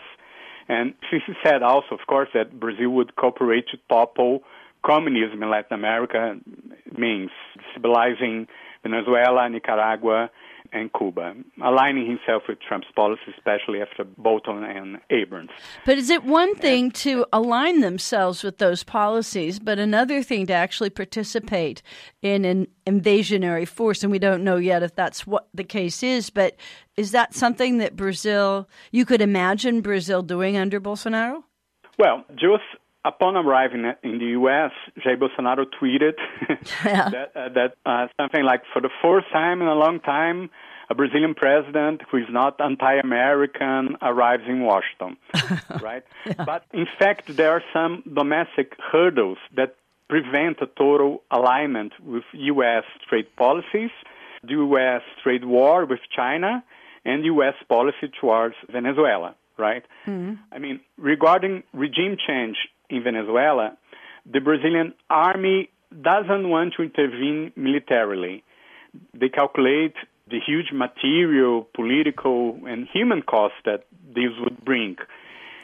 And 0.70 0.94
he 1.10 1.20
said 1.44 1.63
also, 1.63 1.96
of 1.96 2.08
course, 2.08 2.30
that 2.34 2.60
Brazil 2.60 2.89
would 2.89 3.15
cooperate 3.15 3.68
to 3.70 3.77
topple 3.89 4.44
communism 4.86 5.42
in 5.42 5.50
Latin 5.50 5.74
America, 5.74 6.38
means 6.98 7.32
stabilizing 7.72 8.48
Venezuela, 8.84 9.50
Nicaragua, 9.50 10.30
and 10.72 10.92
Cuba, 10.92 11.36
aligning 11.64 12.08
himself 12.08 12.44
with 12.48 12.58
Trump's 12.60 12.88
policy, 12.96 13.22
especially 13.38 13.82
after 13.82 14.04
Bolton 14.04 14.64
and 14.64 14.98
Abrams. 15.12 15.52
But 15.86 15.98
is 15.98 16.10
it 16.10 16.24
one 16.24 16.56
thing 16.56 16.90
to 16.92 17.26
align 17.32 17.82
themselves 17.82 18.44
with 18.44 18.58
those 18.58 18.84
policies, 18.84 19.60
but 19.60 19.78
another 19.78 20.24
thing 20.24 20.48
to 20.48 20.54
actually 20.54 20.90
participate 20.90 21.84
in 22.22 22.44
an 22.44 22.68
invasionary 22.88 23.68
force? 23.68 24.04
And 24.04 24.12
we 24.12 24.20
don't 24.20 24.44
know 24.44 24.58
yet 24.58 24.82
if 24.84 24.96
that's 24.96 25.28
what 25.28 25.48
the 25.54 25.64
case 25.64 26.02
is, 26.02 26.30
but 26.30 26.56
is 26.98 27.12
that 27.12 27.36
something 27.36 27.78
that 27.78 27.96
Brazil, 27.96 28.68
you 28.92 29.06
could 29.06 29.22
imagine 29.22 29.82
Brazil 29.82 30.24
doing 30.24 30.58
under 30.58 30.82
Bolsonaro? 30.82 31.44
Well, 32.00 32.26
just 32.32 32.64
upon 33.06 33.36
arriving 33.36 33.92
in 34.04 34.20
the 34.20 34.26
U.S., 34.40 34.72
Jair 35.00 35.18
Bolsonaro 35.18 35.66
tweeted 35.82 36.14
yeah. 36.86 37.10
that, 37.10 37.32
uh, 37.36 37.50
that 37.50 37.76
uh, 37.86 38.08
something 38.20 38.44
like, 38.44 38.64
for 38.72 38.82
the 38.82 38.90
first 39.02 39.28
time 39.32 39.62
in 39.62 39.68
a 39.68 39.76
long 39.76 40.00
time, 40.00 40.50
a 40.90 40.96
Brazilian 40.96 41.34
president 41.34 42.02
who 42.10 42.18
is 42.18 42.28
not 42.30 42.60
anti-American 42.62 43.98
arrives 44.02 44.44
in 44.48 44.62
Washington, 44.62 45.18
right? 45.82 46.04
Yeah. 46.26 46.46
But 46.46 46.66
in 46.74 46.88
fact, 47.00 47.36
there 47.36 47.52
are 47.52 47.64
some 47.74 48.04
domestic 48.14 48.74
hurdles 48.92 49.38
that 49.56 49.76
prevent 50.08 50.62
a 50.62 50.68
total 50.68 51.22
alignment 51.32 51.94
with 52.02 52.24
U.S. 52.34 52.84
trade 53.10 53.28
policies, 53.36 53.92
the 54.44 54.54
U.S. 54.54 55.02
trade 55.22 55.44
war 55.44 55.86
with 55.86 56.00
China, 56.16 56.64
and 57.04 57.26
U.S. 57.26 57.56
policy 57.68 58.10
towards 58.20 58.56
Venezuela 58.72 59.36
right? 59.58 59.84
Mm-hmm. 60.08 60.34
I 60.52 60.58
mean, 60.58 60.80
regarding 60.98 61.62
regime 61.74 62.18
change 62.18 62.58
in 62.94 63.04
Venezuela, 63.04 63.78
the 64.32 64.40
Brazilian 64.40 64.94
army 65.10 65.70
doesn't 66.02 66.50
want 66.50 66.74
to 66.78 66.84
intervene 66.84 67.52
militarily. 67.56 68.44
They 69.14 69.30
calculate 69.30 69.96
the 70.30 70.40
huge 70.46 70.72
material, 70.72 71.68
political, 71.74 72.60
and 72.66 72.88
human 72.92 73.22
cost 73.22 73.56
that 73.66 73.86
this 74.08 74.32
would 74.40 74.64
bring. 74.64 74.96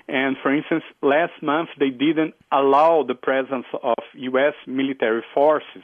And 0.08 0.36
for 0.42 0.54
instance, 0.54 0.84
last 1.02 1.34
month 1.42 1.70
they 1.80 1.90
didn't 1.90 2.34
allow 2.52 3.04
the 3.04 3.16
presence 3.16 3.66
of 3.84 3.98
U.S. 4.16 4.54
military 4.66 5.24
forces 5.34 5.84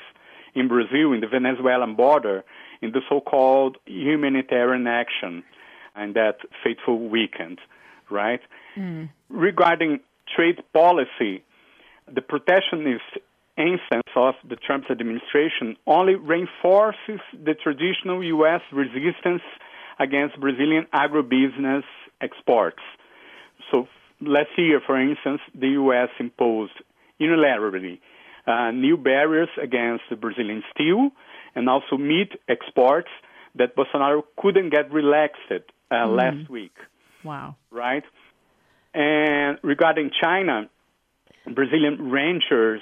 in 0.56 0.68
Brazil, 0.68 1.14
in 1.14 1.20
the 1.22 1.28
Venezuelan 1.28 1.96
border, 1.96 2.44
in 2.82 2.92
the 2.92 3.02
so 3.08 3.22
called 3.22 3.78
humanitarian 3.86 4.88
action 4.88 5.44
and 5.96 6.16
that 6.16 6.38
fateful 6.64 7.08
weekend, 7.08 7.60
right? 8.10 8.42
Mm. 8.76 9.10
Regarding 9.30 10.00
trade 10.36 10.62
policy, 10.74 11.44
the 12.14 12.22
protectionist 12.22 13.04
instance 13.58 14.10
of 14.16 14.36
the 14.48 14.56
Trump 14.56 14.86
administration 14.90 15.78
only 15.88 16.16
reinforces 16.16 17.20
the 17.34 17.54
traditional 17.54 18.24
U.S. 18.24 18.62
resistance 18.72 19.42
against 20.00 20.40
Brazilian 20.40 20.88
agribusiness 20.94 21.84
exports. 22.22 22.82
So 23.72 23.88
last 24.22 24.50
year, 24.58 24.82
for 24.86 25.00
instance, 25.00 25.42
the 25.54 25.70
U.S. 25.70 26.10
imposed 26.20 26.74
unilaterally 27.20 28.00
uh, 28.46 28.72
new 28.72 28.98
barriers 28.98 29.50
against 29.62 30.04
Brazilian 30.20 30.64
steel 30.74 31.10
and 31.56 31.70
also 31.70 31.98
meat 31.98 32.34
exports 32.50 33.10
that 33.56 33.76
Bolsonaro 33.76 34.24
couldn't 34.38 34.70
get 34.70 34.92
relaxed 34.92 35.40
uh, 35.50 35.58
mm. 35.94 36.18
last 36.18 36.50
week. 36.50 36.74
Wow. 37.24 37.56
Right? 37.72 38.04
And 38.96 39.60
regarding 39.62 40.10
China, 40.22 40.70
Brazilian 41.54 42.10
ranchers, 42.10 42.82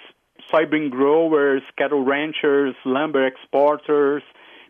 soybean 0.51 0.91
growers, 0.91 1.63
cattle 1.75 2.05
ranchers, 2.05 2.75
lumber 2.85 3.25
exporters, 3.25 4.21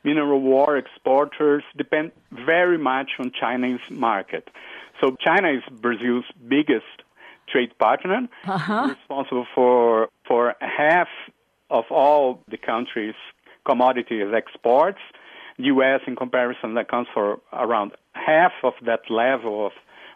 mineral 0.06 0.40
water 0.40 0.78
exporters 0.78 1.64
depend 1.78 2.14
very 2.32 2.78
much 2.78 3.12
on 3.20 3.32
Chinese 3.38 3.82
market. 3.90 4.50
So 5.02 5.18
China 5.20 5.52
is 5.52 5.64
Brazil's 5.70 6.26
biggest 6.48 7.04
trade 7.50 7.78
partner, 7.78 8.30
uh-huh. 8.46 8.96
responsible 8.98 9.46
for 9.54 10.08
for 10.26 10.56
half 10.62 11.10
of 11.70 11.84
all 11.90 12.40
the 12.48 12.58
country's 12.58 13.16
commodities 13.66 14.34
exports. 14.34 15.00
The 15.58 15.66
U.S. 15.66 16.02
in 16.08 16.16
comparison 16.16 16.76
accounts 16.78 17.12
for 17.14 17.40
around 17.52 17.92
half 18.14 18.54
of 18.64 18.74
that 18.86 19.02
level 19.10 19.68
of 19.68 19.74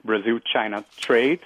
Brazil-China 0.08 0.84
trade. 1.00 1.42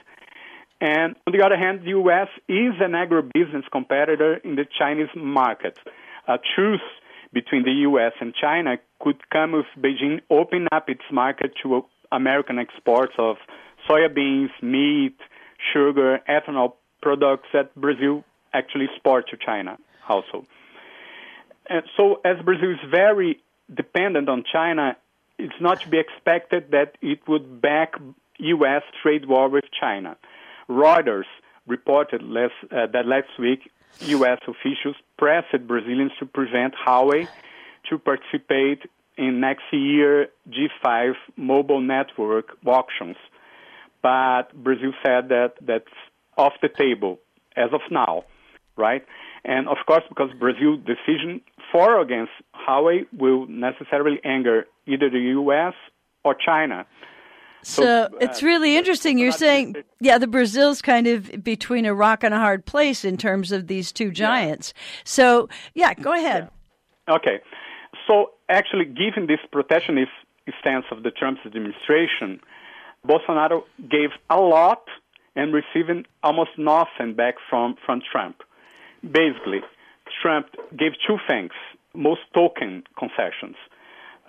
And 0.79 1.15
on 1.27 1.33
the 1.37 1.45
other 1.45 1.57
hand, 1.57 1.81
the 1.81 1.89
U.S. 1.89 2.29
is 2.47 2.73
an 2.79 2.93
agribusiness 2.93 3.69
competitor 3.71 4.35
in 4.35 4.55
the 4.55 4.65
Chinese 4.79 5.13
market. 5.15 5.77
A 6.27 6.39
truce 6.55 6.87
between 7.33 7.63
the 7.63 7.73
U.S. 7.89 8.13
and 8.21 8.33
China 8.33 8.77
could 8.99 9.29
come 9.29 9.53
if 9.53 9.65
Beijing 9.79 10.21
open 10.29 10.67
up 10.71 10.89
its 10.89 11.03
market 11.11 11.51
to 11.63 11.85
American 12.11 12.57
exports 12.57 13.13
of 13.17 13.35
soybeans, 13.87 14.49
meat, 14.61 15.17
sugar, 15.73 16.19
ethanol 16.29 16.73
products 17.01 17.47
that 17.53 17.73
Brazil 17.75 18.23
actually 18.53 18.87
exports 18.91 19.29
to 19.31 19.37
China 19.37 19.77
also. 20.09 20.45
And 21.69 21.83
so, 21.95 22.21
as 22.25 22.37
Brazil 22.43 22.71
is 22.71 22.79
very 22.89 23.39
dependent 23.73 24.27
on 24.29 24.43
China, 24.51 24.97
it's 25.37 25.61
not 25.61 25.81
to 25.81 25.89
be 25.89 25.99
expected 25.99 26.71
that 26.71 26.97
it 27.01 27.19
would 27.27 27.61
back 27.61 27.95
U.S. 28.39 28.83
trade 29.01 29.27
war 29.27 29.49
with 29.49 29.65
China. 29.79 30.17
Reuters 30.69 31.25
reported 31.67 32.21
uh, 32.21 32.87
that 32.93 33.05
last 33.05 33.39
week 33.39 33.71
U.S. 34.01 34.39
officials 34.47 34.95
pressed 35.17 35.67
Brazilians 35.67 36.11
to 36.19 36.25
prevent 36.25 36.73
Huawei 36.85 37.27
to 37.89 37.97
participate 37.99 38.79
in 39.17 39.39
next 39.39 39.63
year 39.71 40.29
G5 40.49 41.13
mobile 41.35 41.81
network 41.81 42.57
auctions. 42.65 43.17
But 44.01 44.53
Brazil 44.53 44.93
said 45.03 45.29
that 45.29 45.53
that's 45.61 45.85
off 46.37 46.53
the 46.61 46.69
table 46.69 47.19
as 47.55 47.69
of 47.73 47.81
now, 47.91 48.23
right? 48.75 49.05
And 49.43 49.67
of 49.67 49.77
course, 49.85 50.03
because 50.09 50.29
Brazil's 50.39 50.79
decision 50.85 51.41
for 51.71 51.97
or 51.97 52.01
against 52.01 52.31
Huawei 52.55 53.05
will 53.15 53.47
necessarily 53.47 54.19
anger 54.23 54.65
either 54.87 55.09
the 55.09 55.19
U.S. 55.41 55.73
or 56.23 56.35
China. 56.35 56.85
So, 57.63 57.83
so 57.83 58.03
uh, 58.03 58.09
it's 58.19 58.41
really 58.41 58.75
interesting. 58.75 59.17
You're 59.17 59.31
saying, 59.31 59.75
yeah, 59.99 60.17
the 60.17 60.27
Brazil's 60.27 60.81
kind 60.81 61.07
of 61.07 61.43
between 61.43 61.85
a 61.85 61.93
rock 61.93 62.23
and 62.23 62.33
a 62.33 62.37
hard 62.37 62.65
place 62.65 63.05
in 63.05 63.17
terms 63.17 63.51
of 63.51 63.67
these 63.67 63.91
two 63.91 64.11
giants. 64.11 64.73
Yeah. 64.75 65.01
So, 65.03 65.49
yeah, 65.73 65.93
go 65.93 66.13
ahead. 66.13 66.49
Yeah. 67.07 67.15
Okay. 67.15 67.39
So, 68.07 68.31
actually, 68.49 68.85
given 68.85 69.27
this 69.27 69.39
protectionist 69.51 70.11
stance 70.59 70.85
of 70.91 71.03
the 71.03 71.11
Trump 71.11 71.39
administration, 71.45 72.39
Bolsonaro 73.07 73.63
gave 73.89 74.09
a 74.29 74.39
lot 74.39 74.83
and 75.35 75.53
receiving 75.53 76.05
almost 76.23 76.51
nothing 76.57 77.13
back 77.15 77.35
from, 77.49 77.75
from 77.85 78.01
Trump. 78.11 78.37
Basically, 79.01 79.61
Trump 80.21 80.47
gave 80.77 80.93
two 81.07 81.17
things, 81.27 81.51
most 81.93 82.21
token 82.33 82.83
concessions. 82.97 83.55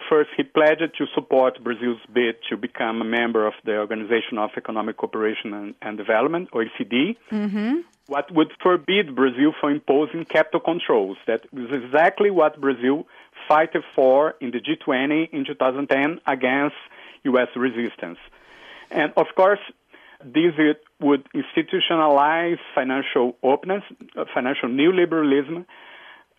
First, 0.08 0.30
he 0.36 0.42
pledged 0.42 0.94
to 0.98 1.06
support 1.14 1.62
Brazil's 1.62 2.00
bid 2.12 2.36
to 2.48 2.56
become 2.56 3.00
a 3.00 3.04
member 3.04 3.46
of 3.46 3.54
the 3.64 3.76
Organization 3.76 4.38
of 4.38 4.50
Economic 4.56 4.96
Cooperation 4.96 5.52
and, 5.54 5.74
and 5.82 5.98
Development, 5.98 6.50
OECD, 6.50 7.16
mm-hmm. 7.30 7.80
what 8.06 8.30
would 8.32 8.52
forbid 8.62 9.14
Brazil 9.14 9.52
from 9.60 9.72
imposing 9.72 10.24
capital 10.24 10.60
controls. 10.60 11.16
That 11.26 11.46
is 11.52 11.70
exactly 11.72 12.30
what 12.30 12.60
Brazil 12.60 13.06
fought 13.48 13.74
for 13.94 14.34
in 14.40 14.50
the 14.50 14.60
G20 14.60 15.30
in 15.32 15.44
2010 15.44 16.20
against 16.26 16.76
U.S. 17.24 17.48
resistance. 17.56 18.18
And 18.90 19.12
of 19.16 19.26
course, 19.34 19.60
this 20.24 20.54
would 21.00 21.26
institutionalize 21.34 22.58
financial 22.74 23.36
openness, 23.42 23.82
uh, 24.16 24.24
financial 24.32 24.68
neoliberalism 24.68 25.64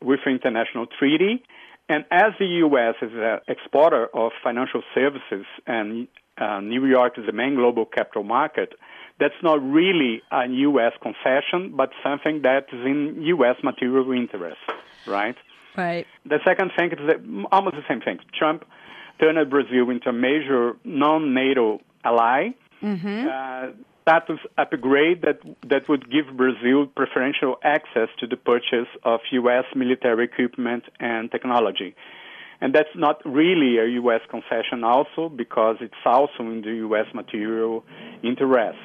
with 0.02 0.20
international 0.26 0.86
treaty, 0.86 1.44
and 1.90 2.06
as 2.12 2.34
the 2.40 2.46
U.S. 2.46 2.96
is 3.02 3.12
an 3.14 3.40
exporter 3.48 4.08
of 4.14 4.32
financial 4.44 4.82
services 4.96 5.46
and 5.68 6.08
uh, 6.38 6.60
New 6.62 6.86
York 6.86 7.18
is 7.18 7.26
the 7.26 7.34
main 7.34 7.56
global 7.56 7.86
capital 7.86 8.24
market, 8.24 8.74
that's 9.20 9.42
not 9.44 9.62
really 9.62 10.22
a 10.32 10.48
U.S. 10.48 10.94
concession, 11.02 11.76
but 11.76 11.92
something 12.02 12.42
that 12.44 12.66
is 12.72 12.86
in 12.86 13.22
U.S. 13.24 13.58
material 13.64 14.12
interest, 14.12 14.58
right? 15.06 15.36
Right. 15.78 16.08
The 16.26 16.40
second 16.46 16.72
thing 16.78 16.92
is 16.92 17.00
that 17.08 17.48
almost 17.52 17.76
the 17.76 17.84
same 17.88 18.02
thing. 18.02 18.20
Trump 18.38 18.66
turned 19.20 19.50
Brazil 19.50 19.90
into 19.90 20.10
a 20.10 20.14
major 20.14 20.76
non-NATO 20.84 21.82
ally. 22.04 22.50
Mm-hmm. 22.82 23.28
Uh, 23.28 23.72
status 24.04 24.40
upgrade 24.58 25.22
that 25.22 25.40
that 25.68 25.90
would 25.90 26.12
give 26.12 26.26
Brazil 26.38 26.86
preferential 26.86 27.58
access 27.64 28.10
to 28.20 28.28
the 28.28 28.38
purchase 28.38 28.92
of 29.04 29.22
U.S. 29.32 29.66
military 29.76 30.26
equipment 30.26 30.84
and 31.00 31.32
technology. 31.32 31.96
And 32.62 32.74
that's 32.76 32.96
not 32.96 33.22
really 33.26 33.78
a 33.80 33.86
U.S. 34.02 34.22
concession 34.30 34.84
also 34.84 35.30
because 35.30 35.78
it's 35.82 36.04
also 36.06 36.44
in 36.44 36.62
the 36.62 36.76
U.S. 36.88 37.08
material 37.14 37.84
interest. 38.22 38.80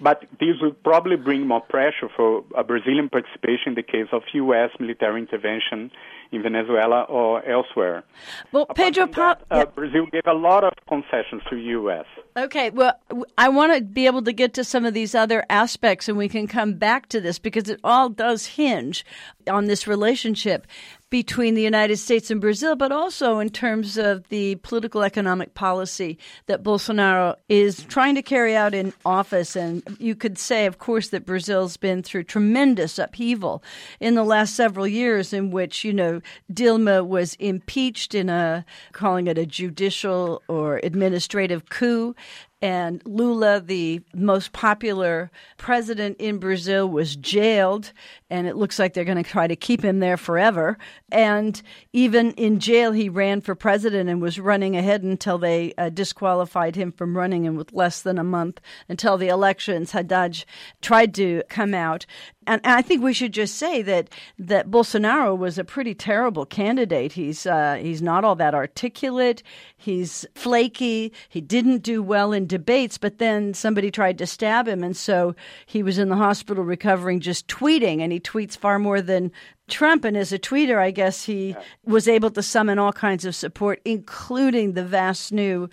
But 0.00 0.24
this 0.38 0.56
will 0.60 0.72
probably 0.72 1.16
bring 1.16 1.46
more 1.46 1.60
pressure 1.60 2.08
for 2.14 2.44
a 2.56 2.62
Brazilian 2.62 3.08
participation 3.08 3.68
in 3.72 3.74
the 3.74 3.82
case 3.82 4.06
of 4.12 4.22
U.S. 4.32 4.70
military 4.78 5.20
intervention 5.20 5.90
in 6.30 6.42
Venezuela 6.42 7.02
or 7.02 7.44
elsewhere. 7.44 8.04
Well, 8.52 8.66
Pedro, 8.66 9.06
that, 9.06 9.42
uh, 9.50 9.64
Brazil 9.66 10.06
gave 10.06 10.26
a 10.26 10.34
lot 10.34 10.64
of 10.64 10.72
concessions 10.88 11.42
to 11.48 11.56
the 11.56 11.62
U.S. 11.62 12.04
Okay, 12.36 12.70
well, 12.70 12.92
I 13.36 13.48
want 13.48 13.74
to 13.74 13.82
be 13.82 14.06
able 14.06 14.22
to 14.22 14.32
get 14.32 14.54
to 14.54 14.64
some 14.64 14.84
of 14.84 14.94
these 14.94 15.14
other 15.14 15.44
aspects, 15.50 16.08
and 16.08 16.18
we 16.18 16.28
can 16.28 16.46
come 16.46 16.74
back 16.74 17.08
to 17.08 17.20
this 17.20 17.38
because 17.38 17.68
it 17.68 17.80
all 17.82 18.08
does 18.08 18.46
hinge 18.46 19.04
on 19.48 19.66
this 19.66 19.86
relationship 19.86 20.66
between 21.10 21.54
the 21.54 21.62
United 21.62 21.96
States 21.96 22.30
and 22.30 22.40
Brazil, 22.40 22.76
but 22.76 22.92
also 22.92 23.38
in 23.38 23.48
terms 23.48 23.96
of 23.96 24.28
the 24.28 24.56
political 24.56 25.02
economic 25.02 25.54
policy 25.54 26.18
that 26.46 26.62
Bolsonaro 26.62 27.34
is 27.48 27.82
trying 27.84 28.14
to 28.14 28.22
carry 28.22 28.54
out 28.54 28.74
in 28.74 28.92
office. 29.06 29.56
And 29.56 29.82
you 29.98 30.14
could 30.14 30.38
say, 30.38 30.66
of 30.66 30.78
course, 30.78 31.08
that 31.08 31.24
Brazil's 31.24 31.76
been 31.76 32.02
through 32.02 32.24
tremendous 32.24 32.98
upheaval 32.98 33.62
in 34.00 34.14
the 34.14 34.24
last 34.24 34.54
several 34.54 34.86
years, 34.86 35.32
in 35.32 35.50
which, 35.50 35.84
you 35.84 35.92
know, 35.92 36.20
Dilma 36.52 37.06
was 37.06 37.34
impeached 37.36 38.14
in 38.14 38.28
a, 38.28 38.64
calling 38.92 39.26
it 39.26 39.38
a 39.38 39.46
judicial 39.46 40.42
or 40.48 40.80
administrative 40.82 41.70
coup 41.70 42.14
and 42.60 43.00
Lula, 43.04 43.60
the 43.60 44.00
most 44.14 44.52
popular 44.52 45.30
president 45.58 46.16
in 46.18 46.38
Brazil, 46.38 46.88
was 46.88 47.14
jailed, 47.14 47.92
and 48.30 48.46
it 48.46 48.56
looks 48.56 48.78
like 48.78 48.94
they're 48.94 49.04
going 49.04 49.22
to 49.22 49.30
try 49.30 49.46
to 49.46 49.54
keep 49.54 49.82
him 49.82 50.00
there 50.00 50.16
forever. 50.16 50.76
And 51.12 51.60
even 51.92 52.32
in 52.32 52.58
jail, 52.58 52.92
he 52.92 53.08
ran 53.08 53.40
for 53.40 53.54
president 53.54 54.08
and 54.08 54.20
was 54.20 54.40
running 54.40 54.76
ahead 54.76 55.04
until 55.04 55.38
they 55.38 55.72
uh, 55.78 55.90
disqualified 55.90 56.74
him 56.74 56.90
from 56.90 57.16
running, 57.16 57.46
and 57.46 57.56
with 57.56 57.72
less 57.72 58.02
than 58.02 58.18
a 58.18 58.24
month 58.24 58.60
until 58.88 59.16
the 59.16 59.28
elections, 59.28 59.92
Haddad 59.92 60.44
tried 60.80 61.14
to 61.14 61.42
come 61.48 61.74
out. 61.74 62.06
And, 62.48 62.60
I 62.64 62.82
think 62.82 63.02
we 63.02 63.12
should 63.12 63.32
just 63.32 63.56
say 63.56 63.82
that 63.82 64.08
that 64.38 64.70
Bolsonaro 64.70 65.36
was 65.36 65.58
a 65.58 65.64
pretty 65.64 65.94
terrible 65.94 66.46
candidate. 66.46 67.12
He's 67.12 67.46
uh, 67.46 67.78
he's 67.80 68.00
not 68.00 68.24
all 68.24 68.34
that 68.36 68.54
articulate. 68.54 69.42
He's 69.76 70.24
flaky. 70.34 71.12
He 71.28 71.40
didn't 71.42 71.82
do 71.82 72.02
well 72.02 72.32
in 72.32 72.46
debates, 72.46 72.96
but 72.96 73.18
then 73.18 73.52
somebody 73.52 73.90
tried 73.90 74.18
to 74.18 74.26
stab 74.26 74.66
him, 74.66 74.82
and 74.82 74.96
so 74.96 75.34
he 75.66 75.82
was 75.82 75.98
in 75.98 76.08
the 76.08 76.16
hospital 76.16 76.64
recovering, 76.64 77.20
just 77.20 77.46
tweeting. 77.48 78.00
And 78.00 78.12
he 78.12 78.18
tweets 78.18 78.56
far 78.56 78.78
more 78.78 79.02
than 79.02 79.30
Trump, 79.68 80.04
and 80.04 80.16
as 80.16 80.32
a 80.32 80.38
tweeter, 80.38 80.78
I 80.78 80.90
guess 80.90 81.24
he 81.24 81.54
was 81.84 82.08
able 82.08 82.30
to 82.30 82.42
summon 82.42 82.78
all 82.78 82.92
kinds 82.92 83.26
of 83.26 83.36
support, 83.36 83.80
including 83.84 84.72
the 84.72 84.84
vast 84.84 85.30
new 85.30 85.68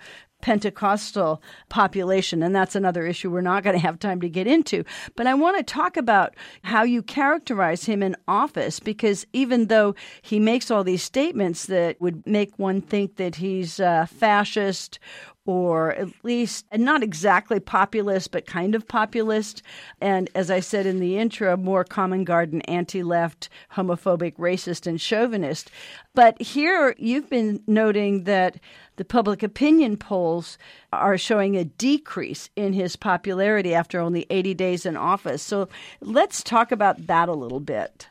Pentecostal 0.46 1.42
population. 1.70 2.40
And 2.40 2.54
that's 2.54 2.76
another 2.76 3.04
issue 3.04 3.32
we're 3.32 3.40
not 3.40 3.64
going 3.64 3.74
to 3.74 3.82
have 3.82 3.98
time 3.98 4.20
to 4.20 4.28
get 4.28 4.46
into. 4.46 4.84
But 5.16 5.26
I 5.26 5.34
want 5.34 5.56
to 5.56 5.64
talk 5.64 5.96
about 5.96 6.36
how 6.62 6.84
you 6.84 7.02
characterize 7.02 7.86
him 7.86 8.00
in 8.00 8.14
office 8.28 8.78
because 8.78 9.26
even 9.32 9.66
though 9.66 9.96
he 10.22 10.38
makes 10.38 10.70
all 10.70 10.84
these 10.84 11.02
statements 11.02 11.66
that 11.66 12.00
would 12.00 12.24
make 12.28 12.56
one 12.60 12.80
think 12.80 13.16
that 13.16 13.34
he's 13.34 13.80
uh, 13.80 14.06
fascist 14.06 15.00
or 15.46 15.92
at 15.92 16.08
least 16.24 16.66
not 16.72 17.02
exactly 17.02 17.60
populist, 17.60 18.32
but 18.32 18.46
kind 18.46 18.74
of 18.74 18.86
populist. 18.86 19.62
And 20.00 20.28
as 20.34 20.50
I 20.50 20.60
said 20.60 20.86
in 20.86 20.98
the 20.98 21.18
intro, 21.18 21.56
more 21.56 21.84
common 21.84 22.24
garden, 22.24 22.60
anti 22.62 23.02
left, 23.02 23.48
homophobic, 23.72 24.34
racist, 24.36 24.86
and 24.86 25.00
chauvinist. 25.00 25.70
But 26.14 26.40
here 26.40 26.94
you've 26.98 27.30
been 27.30 27.62
noting 27.66 28.24
that 28.24 28.58
the 28.96 29.04
public 29.04 29.42
opinion 29.42 29.96
polls 29.96 30.58
are 30.92 31.18
showing 31.18 31.56
a 31.56 31.64
decrease 31.64 32.50
in 32.56 32.72
his 32.72 32.96
popularity 32.96 33.74
after 33.74 34.00
only 34.00 34.26
80 34.30 34.54
days 34.54 34.86
in 34.86 34.96
office. 34.96 35.42
So 35.42 35.68
let's 36.00 36.42
talk 36.42 36.72
about 36.72 37.06
that 37.06 37.28
a 37.28 37.34
little 37.34 37.60
bit. 37.60 38.08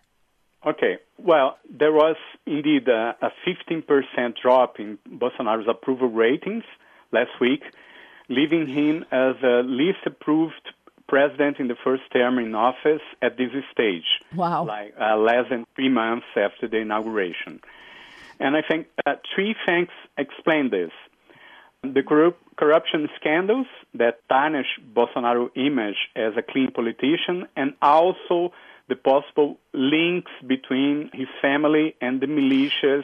Okay. 0.66 0.98
Well, 1.18 1.58
there 1.70 1.92
was 1.92 2.16
indeed 2.46 2.88
a, 2.88 3.16
a 3.22 3.30
15% 3.48 4.36
drop 4.42 4.80
in 4.80 4.98
Bolsonaro's 5.08 5.68
approval 5.68 6.10
ratings 6.10 6.64
last 7.12 7.40
week, 7.40 7.62
leaving 8.30 8.68
him 8.68 9.04
as 9.12 9.36
the 9.42 9.62
least 9.66 10.00
approved 10.06 10.54
president 11.08 11.60
in 11.60 11.68
the 11.68 11.76
first 11.84 12.04
term 12.12 12.40
in 12.40 12.56
office 12.56 13.02
at 13.22 13.38
this 13.38 13.52
stage. 13.72 14.06
Wow. 14.36 14.66
Like 14.66 14.96
uh, 15.00 15.18
less 15.18 15.46
than 15.50 15.66
three 15.76 15.90
months 15.90 16.26
after 16.36 16.68
the 16.68 16.78
inauguration. 16.78 17.62
And 18.40 18.56
I 18.56 18.62
think 18.68 18.88
uh, 19.06 19.16
three 19.34 19.56
things 19.66 19.90
explain 20.18 20.70
this. 20.70 20.92
The 21.84 22.02
group 22.02 22.38
corruption 22.58 23.10
scandals 23.20 23.68
that 23.94 24.28
tarnish 24.30 24.80
Bolsonaro's 24.94 25.52
image 25.56 25.98
as 26.16 26.34
a 26.38 26.42
clean 26.42 26.72
politician, 26.72 27.48
and 27.56 27.74
also 27.82 28.54
the 28.88 28.96
possible 28.96 29.58
links 29.74 30.32
between 30.46 31.10
his 31.14 31.28
family 31.42 31.96
and 32.02 32.22
the 32.22 32.28
militias 32.28 33.04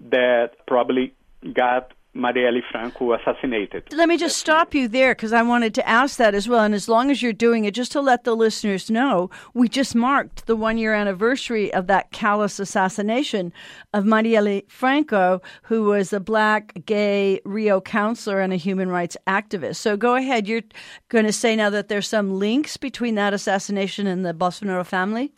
that 0.00 0.52
probably 0.66 1.14
got 1.54 1.92
Marielle 2.18 2.60
Franco 2.70 3.12
assassinated. 3.12 3.84
Let 3.92 4.08
me 4.08 4.16
just 4.16 4.36
stop 4.36 4.74
you 4.74 4.88
there 4.88 5.14
because 5.14 5.32
I 5.32 5.42
wanted 5.42 5.74
to 5.76 5.88
ask 5.88 6.16
that 6.18 6.34
as 6.34 6.48
well. 6.48 6.64
And 6.64 6.74
as 6.74 6.88
long 6.88 7.10
as 7.10 7.22
you're 7.22 7.32
doing 7.32 7.64
it, 7.64 7.74
just 7.74 7.92
to 7.92 8.00
let 8.00 8.24
the 8.24 8.34
listeners 8.34 8.90
know, 8.90 9.30
we 9.54 9.68
just 9.68 9.94
marked 9.94 10.46
the 10.46 10.56
one 10.56 10.78
year 10.78 10.92
anniversary 10.92 11.72
of 11.72 11.86
that 11.86 12.10
callous 12.10 12.58
assassination 12.58 13.52
of 13.94 14.04
Marielle 14.04 14.68
Franco, 14.68 15.40
who 15.62 15.84
was 15.84 16.12
a 16.12 16.20
black, 16.20 16.84
gay 16.84 17.40
Rio 17.44 17.80
councilor 17.80 18.40
and 18.40 18.52
a 18.52 18.56
human 18.56 18.88
rights 18.88 19.16
activist. 19.26 19.76
So 19.76 19.96
go 19.96 20.16
ahead. 20.16 20.48
You're 20.48 20.62
going 21.08 21.26
to 21.26 21.32
say 21.32 21.54
now 21.54 21.70
that 21.70 21.88
there's 21.88 22.08
some 22.08 22.38
links 22.38 22.76
between 22.76 23.14
that 23.14 23.32
assassination 23.32 24.06
and 24.06 24.26
the 24.26 24.34
Bolsonaro 24.34 24.84
family? 24.84 25.32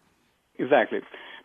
Exactly 0.59 1.01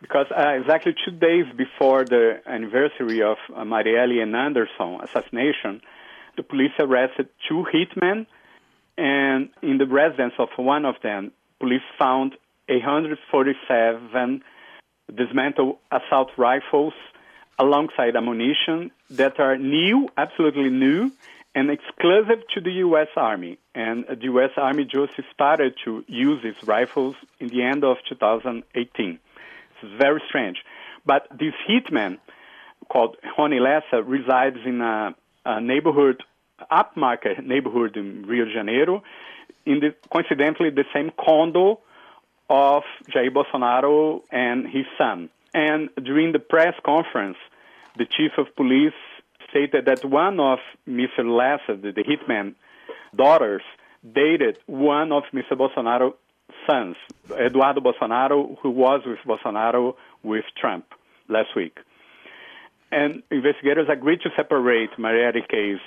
because 0.06 0.28
uh, 0.30 0.50
exactly 0.50 0.94
two 1.04 1.10
days 1.10 1.46
before 1.58 2.06
the 2.06 2.40
anniversary 2.46 3.24
of 3.24 3.38
uh, 3.56 3.64
Marielle 3.64 4.22
and 4.22 4.36
Anderson 4.36 5.00
assassination, 5.02 5.82
the 6.38 6.44
police 6.44 6.74
arrested 6.78 7.28
two 7.50 7.66
hitmen, 7.74 8.28
and 9.00 9.50
in 9.64 9.80
the 9.80 9.88
residence 9.88 10.36
of 10.38 10.50
one 10.58 10.86
of 10.86 10.94
them, 11.02 11.32
police 11.60 11.82
found 11.98 12.36
147 12.68 14.44
dismantled 15.16 15.78
assault 15.92 16.30
rifles 16.38 16.94
alongside 17.58 18.16
ammunition 18.16 18.92
that 19.10 19.40
are 19.40 19.58
new, 19.58 20.08
absolutely 20.18 20.70
new, 20.70 21.12
and 21.56 21.72
exclusive 21.72 22.44
to 22.54 22.62
the 22.62 22.74
U.S. 22.86 23.08
Army. 23.16 23.58
And 23.74 24.06
the 24.08 24.26
U.S. 24.26 24.52
Army 24.56 24.86
just 24.86 25.14
started 25.34 25.74
to 25.86 26.04
use 26.08 26.44
these 26.44 26.62
rifles 26.68 27.16
in 27.40 27.48
the 27.48 27.64
end 27.64 27.84
of 27.84 27.98
2018. 28.08 29.20
Very 30.00 30.22
strange. 30.28 30.58
But 31.06 31.28
this 31.32 31.54
hitman 31.70 32.18
called 32.90 33.18
Ronnie 33.38 33.60
Lessa 33.60 34.04
resides 34.06 34.58
in 34.66 34.82
a, 34.82 35.16
a 35.46 35.62
neighborhood, 35.62 36.24
upmarket 36.72 37.46
neighborhood 37.46 37.98
in 37.98 38.24
Rio 38.24 38.46
de 38.46 38.54
Janeiro, 38.54 39.04
in 39.66 39.80
the 39.80 39.96
coincidentally 40.12 40.70
the 40.70 40.86
same 40.94 41.12
condo 41.18 41.80
of 42.50 42.84
Jair 43.10 43.30
Bolsonaro 43.30 44.22
and 44.32 44.68
his 44.68 44.86
son. 44.98 45.30
And 45.54 45.90
during 46.04 46.32
the 46.32 46.40
press 46.40 46.74
conference, 46.86 47.38
the 47.98 48.06
chief 48.06 48.32
of 48.38 48.56
police 48.56 48.94
stated 49.50 49.86
that 49.86 50.04
one 50.04 50.40
of 50.40 50.60
Mr. 50.88 51.20
Lessa, 51.20 51.82
the, 51.82 51.92
the 51.92 52.04
hitman 52.04 52.56
daughters, 53.16 53.62
dated 54.14 54.60
one 54.68 55.12
of 55.12 55.24
Mr. 55.34 55.54
Bolsonaro's 55.54 56.16
sons, 56.68 56.96
Eduardo 57.32 57.82
Bolsonaro, 57.82 58.58
who 58.62 58.70
was 58.70 59.02
with 59.06 59.20
Bolsonaro 59.26 59.96
with 60.24 60.46
Trump 60.60 60.86
last 61.28 61.56
week. 61.56 61.78
And 62.92 63.24
investigators 63.32 63.88
agreed 63.92 64.22
to 64.22 64.30
separate 64.36 64.92
Marielle 64.98 65.48
case 65.48 65.82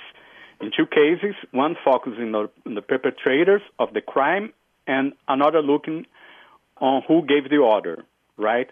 in 0.61 0.71
two 0.75 0.85
cases, 0.85 1.35
one 1.51 1.75
focusing 1.83 2.35
on 2.35 2.49
the 2.65 2.81
perpetrators 2.81 3.61
of 3.79 3.93
the 3.93 4.01
crime 4.01 4.53
and 4.85 5.13
another 5.27 5.61
looking 5.61 6.05
on 6.77 7.01
who 7.07 7.25
gave 7.25 7.49
the 7.49 7.57
order, 7.57 8.03
right? 8.37 8.69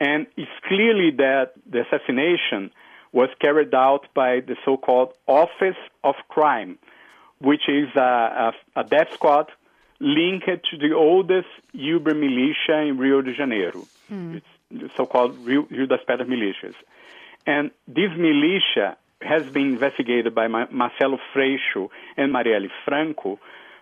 And 0.00 0.26
it's 0.36 0.50
clearly 0.66 1.10
that 1.18 1.52
the 1.70 1.82
assassination 1.82 2.70
was 3.12 3.28
carried 3.40 3.74
out 3.74 4.06
by 4.14 4.40
the 4.40 4.56
so-called 4.64 5.12
Office 5.26 5.76
of 6.02 6.14
Crime, 6.28 6.78
which 7.40 7.68
is 7.68 7.88
a, 7.94 8.52
a, 8.76 8.80
a 8.80 8.84
death 8.84 9.12
squad 9.12 9.50
linked 10.02 10.46
to 10.70 10.76
the 10.76 10.94
oldest 10.94 11.46
Uber 11.72 12.14
militia 12.14 12.80
in 12.80 12.98
Rio 12.98 13.22
de 13.22 13.32
Janeiro. 13.32 13.86
Hmm. 14.08 14.38
It's 14.70 14.96
so-called 14.96 15.38
Rio, 15.46 15.62
Rio 15.70 15.86
das 15.86 16.00
Pedras 16.08 16.26
militias. 16.26 16.74
And 17.46 17.70
this 17.86 18.10
militia 18.16 18.96
has 19.20 19.44
been 19.44 19.74
investigated 19.74 20.34
by 20.34 20.48
Marcelo 20.48 21.18
Freixo 21.32 21.88
and 22.16 22.34
Marielle 22.34 22.68
Franco 22.84 23.38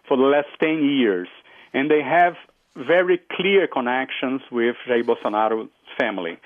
for 0.07 0.17
the 0.19 0.25
last 0.25 0.49
10 0.61 0.85
years. 0.85 1.29
And 1.73 1.91
they 1.91 2.03
have 2.03 2.37
very 2.77 3.19
clear 3.33 3.67
connections 3.67 4.43
with 4.51 4.77
Jair 4.87 5.03
Bolsonaro's 5.03 5.71
family. 5.99 6.39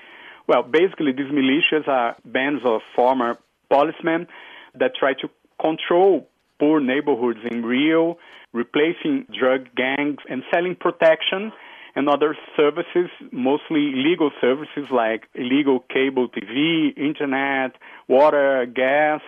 Well, 0.47 0.63
basically, 0.63 1.11
these 1.11 1.31
militias 1.31 1.87
are 1.87 2.15
bands 2.23 2.61
of 2.63 2.81
former 2.95 3.37
policemen 3.69 4.27
that 4.75 4.95
try 4.95 5.13
to 5.13 5.29
control 5.59 6.27
poor 6.59 6.79
neighborhoods 6.79 7.39
in 7.49 7.65
Rio, 7.65 8.17
replacing 8.55 9.27
drug 9.37 9.67
gangs 9.75 10.19
and 10.29 10.41
selling 10.51 10.75
protection 10.75 11.51
and 11.95 12.09
other 12.09 12.35
services, 12.55 13.09
mostly 13.31 13.91
legal 13.93 14.31
services 14.41 14.89
like 14.91 15.23
illegal 15.35 15.79
cable 15.93 16.27
TV, 16.29 16.97
internet, 16.97 17.75
water, 18.07 18.65
gas, 18.65 19.21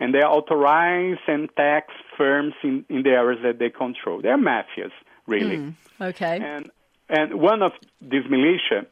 and 0.00 0.14
they 0.14 0.20
authorize 0.20 1.18
and 1.28 1.48
tax 1.56 1.92
firms 2.16 2.54
in, 2.64 2.84
in 2.88 3.02
the 3.02 3.10
areas 3.10 3.40
that 3.44 3.58
they 3.58 3.70
control. 3.70 4.20
They're 4.20 4.38
mafias, 4.38 4.90
really. 5.26 5.58
Mm, 5.58 5.74
okay. 6.00 6.40
And 6.42 6.70
and 7.08 7.40
one 7.40 7.62
of 7.62 7.72
these 8.00 8.24
militia 8.28 8.86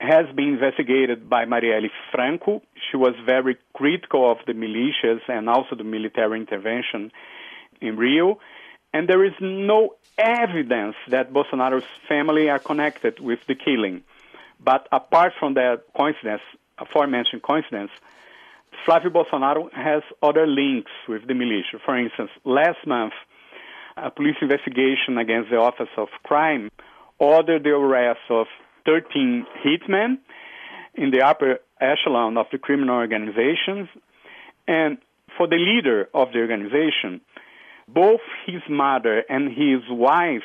has 0.00 0.26
been 0.34 0.48
investigated 0.48 1.28
by 1.28 1.44
Marielle 1.44 1.90
Franco. 2.12 2.62
She 2.90 2.96
was 2.96 3.14
very 3.24 3.56
critical 3.74 4.30
of 4.30 4.38
the 4.46 4.52
militias 4.52 5.20
and 5.28 5.48
also 5.48 5.74
the 5.76 5.84
military 5.84 6.38
intervention 6.40 7.10
in 7.80 7.96
Rio. 7.96 8.38
And 8.96 9.06
there 9.06 9.26
is 9.26 9.34
no 9.42 9.96
evidence 10.16 10.96
that 11.10 11.30
Bolsonaro's 11.30 11.84
family 12.08 12.48
are 12.48 12.58
connected 12.58 13.20
with 13.20 13.40
the 13.46 13.54
killing. 13.54 14.04
But 14.58 14.88
apart 14.90 15.34
from 15.38 15.52
that 15.52 15.82
coincidence, 15.94 16.40
aforementioned 16.78 17.42
coincidence, 17.42 17.90
Flávio 18.86 19.10
Bolsonaro 19.12 19.70
has 19.74 20.02
other 20.22 20.46
links 20.46 20.92
with 21.06 21.26
the 21.28 21.34
militia. 21.34 21.78
For 21.84 21.94
instance, 21.98 22.30
last 22.46 22.86
month, 22.86 23.12
a 23.98 24.10
police 24.10 24.36
investigation 24.40 25.18
against 25.18 25.50
the 25.50 25.58
Office 25.58 25.92
of 25.98 26.08
Crime 26.22 26.70
ordered 27.18 27.64
the 27.64 27.74
arrest 27.74 28.24
of 28.30 28.46
13 28.86 29.44
hitmen 29.62 30.16
in 30.94 31.10
the 31.10 31.20
upper 31.20 31.58
echelon 31.82 32.38
of 32.38 32.46
the 32.50 32.56
criminal 32.56 32.96
organizations. 32.96 33.90
And 34.66 34.96
for 35.36 35.46
the 35.46 35.56
leader 35.56 36.08
of 36.14 36.32
the 36.32 36.38
organization, 36.38 37.20
both 37.88 38.20
his 38.46 38.62
mother 38.68 39.24
and 39.28 39.48
his 39.48 39.82
wife 39.88 40.42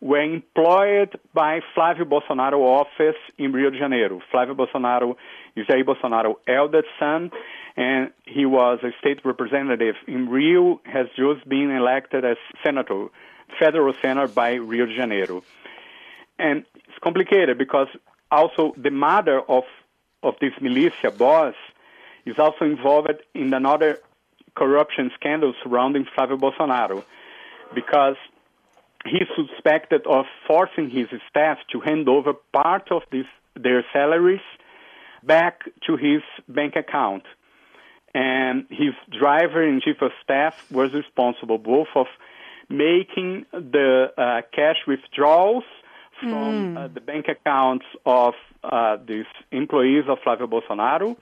were 0.00 0.20
employed 0.20 1.18
by 1.32 1.60
Flávio 1.74 2.04
Bolsonaro 2.04 2.60
office 2.60 3.16
in 3.38 3.52
Rio 3.52 3.70
de 3.70 3.78
Janeiro. 3.78 4.20
Flávio 4.32 4.54
Bolsonaro 4.54 5.16
is 5.56 5.66
Jair 5.66 5.82
Bolsonaro's 5.82 6.38
eldest 6.46 6.88
son, 6.98 7.30
and 7.76 8.12
he 8.26 8.44
was 8.44 8.80
a 8.82 8.90
state 9.00 9.24
representative 9.24 9.94
in 10.06 10.28
Rio, 10.28 10.80
has 10.84 11.06
just 11.16 11.48
been 11.48 11.70
elected 11.70 12.24
as 12.24 12.36
senator, 12.62 13.06
federal 13.58 13.94
senator 14.02 14.28
by 14.28 14.54
Rio 14.54 14.86
de 14.86 14.94
Janeiro. 14.94 15.42
And 16.38 16.64
it's 16.74 16.98
complicated 17.02 17.56
because 17.56 17.88
also 18.30 18.74
the 18.76 18.90
mother 18.90 19.40
of, 19.40 19.64
of 20.22 20.34
this 20.40 20.52
militia 20.60 21.12
boss 21.16 21.54
is 22.26 22.38
also 22.38 22.64
involved 22.64 23.22
in 23.34 23.54
another 23.54 24.00
corruption 24.54 25.10
scandal 25.14 25.54
surrounding 25.62 26.06
Flávio 26.16 26.38
Bolsonaro 26.38 27.04
because 27.74 28.16
he's 29.04 29.28
suspected 29.36 30.06
of 30.06 30.26
forcing 30.46 30.90
his 30.90 31.08
staff 31.28 31.58
to 31.72 31.80
hand 31.80 32.08
over 32.08 32.34
part 32.52 32.90
of 32.90 33.02
this, 33.10 33.26
their 33.54 33.84
salaries 33.92 34.40
back 35.22 35.64
to 35.86 35.96
his 35.96 36.22
bank 36.48 36.76
account. 36.76 37.24
And 38.14 38.66
his 38.70 38.94
driver 39.10 39.62
and 39.62 39.82
chief 39.82 40.00
of 40.00 40.12
staff 40.22 40.70
was 40.70 40.92
responsible 40.92 41.58
both 41.58 41.88
of 41.96 42.06
making 42.68 43.46
the 43.52 44.12
uh, 44.16 44.42
cash 44.52 44.76
withdrawals 44.86 45.64
from 46.20 46.74
mm. 46.74 46.78
uh, 46.78 46.88
the 46.88 47.00
bank 47.00 47.26
accounts 47.28 47.84
of 48.06 48.34
uh, 48.62 48.96
these 49.04 49.26
employees 49.50 50.04
of 50.08 50.18
Flávio 50.20 50.48
Bolsonaro 50.48 51.16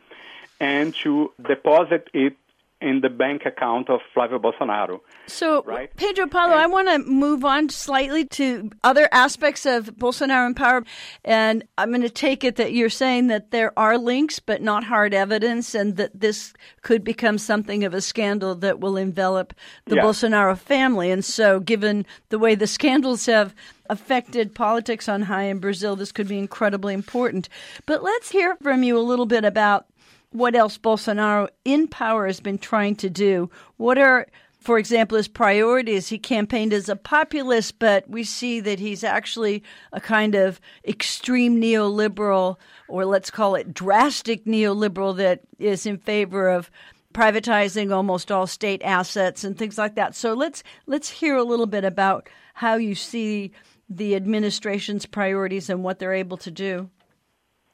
and 0.60 0.94
to 0.94 1.32
deposit 1.48 2.08
it 2.12 2.36
in 2.82 3.00
the 3.00 3.08
bank 3.08 3.42
account 3.46 3.88
of 3.88 4.00
Flávio 4.14 4.40
Bolsonaro. 4.40 5.00
So, 5.26 5.62
right? 5.62 5.94
Pedro 5.96 6.26
Paulo, 6.26 6.52
and, 6.52 6.60
I 6.60 6.66
want 6.66 6.88
to 6.88 6.98
move 6.98 7.44
on 7.44 7.68
slightly 7.68 8.24
to 8.26 8.70
other 8.82 9.08
aspects 9.12 9.64
of 9.64 9.86
Bolsonaro 9.96 10.46
and 10.46 10.56
power. 10.56 10.84
And 11.24 11.64
I'm 11.78 11.90
going 11.90 12.02
to 12.02 12.10
take 12.10 12.44
it 12.44 12.56
that 12.56 12.72
you're 12.72 12.90
saying 12.90 13.28
that 13.28 13.50
there 13.50 13.76
are 13.78 13.96
links, 13.96 14.38
but 14.40 14.60
not 14.60 14.84
hard 14.84 15.14
evidence, 15.14 15.74
and 15.74 15.96
that 15.96 16.18
this 16.18 16.52
could 16.82 17.04
become 17.04 17.38
something 17.38 17.84
of 17.84 17.94
a 17.94 18.00
scandal 18.00 18.54
that 18.56 18.80
will 18.80 18.96
envelop 18.96 19.54
the 19.86 19.96
yeah. 19.96 20.02
Bolsonaro 20.02 20.58
family. 20.58 21.10
And 21.10 21.24
so, 21.24 21.60
given 21.60 22.04
the 22.30 22.38
way 22.38 22.54
the 22.54 22.66
scandals 22.66 23.26
have 23.26 23.54
affected 23.88 24.54
politics 24.54 25.08
on 25.08 25.22
high 25.22 25.44
in 25.44 25.58
Brazil, 25.58 25.96
this 25.96 26.12
could 26.12 26.28
be 26.28 26.38
incredibly 26.38 26.94
important. 26.94 27.48
But 27.86 28.02
let's 28.02 28.30
hear 28.30 28.56
from 28.62 28.82
you 28.82 28.98
a 28.98 29.00
little 29.00 29.26
bit 29.26 29.44
about 29.44 29.86
what 30.32 30.54
else 30.54 30.78
Bolsonaro 30.78 31.48
in 31.64 31.88
power 31.88 32.26
has 32.26 32.40
been 32.40 32.58
trying 32.58 32.96
to 32.96 33.10
do. 33.10 33.50
What 33.76 33.98
are, 33.98 34.26
for 34.60 34.78
example, 34.78 35.16
his 35.16 35.28
priorities? 35.28 36.08
He 36.08 36.18
campaigned 36.18 36.72
as 36.72 36.88
a 36.88 36.96
populist, 36.96 37.78
but 37.78 38.08
we 38.08 38.24
see 38.24 38.60
that 38.60 38.78
he's 38.78 39.04
actually 39.04 39.62
a 39.92 40.00
kind 40.00 40.34
of 40.34 40.60
extreme 40.86 41.60
neoliberal, 41.60 42.56
or 42.88 43.04
let's 43.04 43.30
call 43.30 43.54
it 43.54 43.74
drastic 43.74 44.44
neoliberal, 44.44 45.16
that 45.16 45.40
is 45.58 45.86
in 45.86 45.98
favor 45.98 46.48
of 46.48 46.70
privatizing 47.12 47.94
almost 47.94 48.32
all 48.32 48.46
state 48.46 48.82
assets 48.82 49.44
and 49.44 49.58
things 49.58 49.76
like 49.76 49.94
that. 49.96 50.14
So 50.14 50.32
let's 50.32 50.62
let's 50.86 51.10
hear 51.10 51.36
a 51.36 51.44
little 51.44 51.66
bit 51.66 51.84
about 51.84 52.28
how 52.54 52.76
you 52.76 52.94
see 52.94 53.52
the 53.88 54.14
administration's 54.14 55.04
priorities 55.04 55.68
and 55.68 55.84
what 55.84 55.98
they're 55.98 56.14
able 56.14 56.38
to 56.38 56.50
do. 56.50 56.88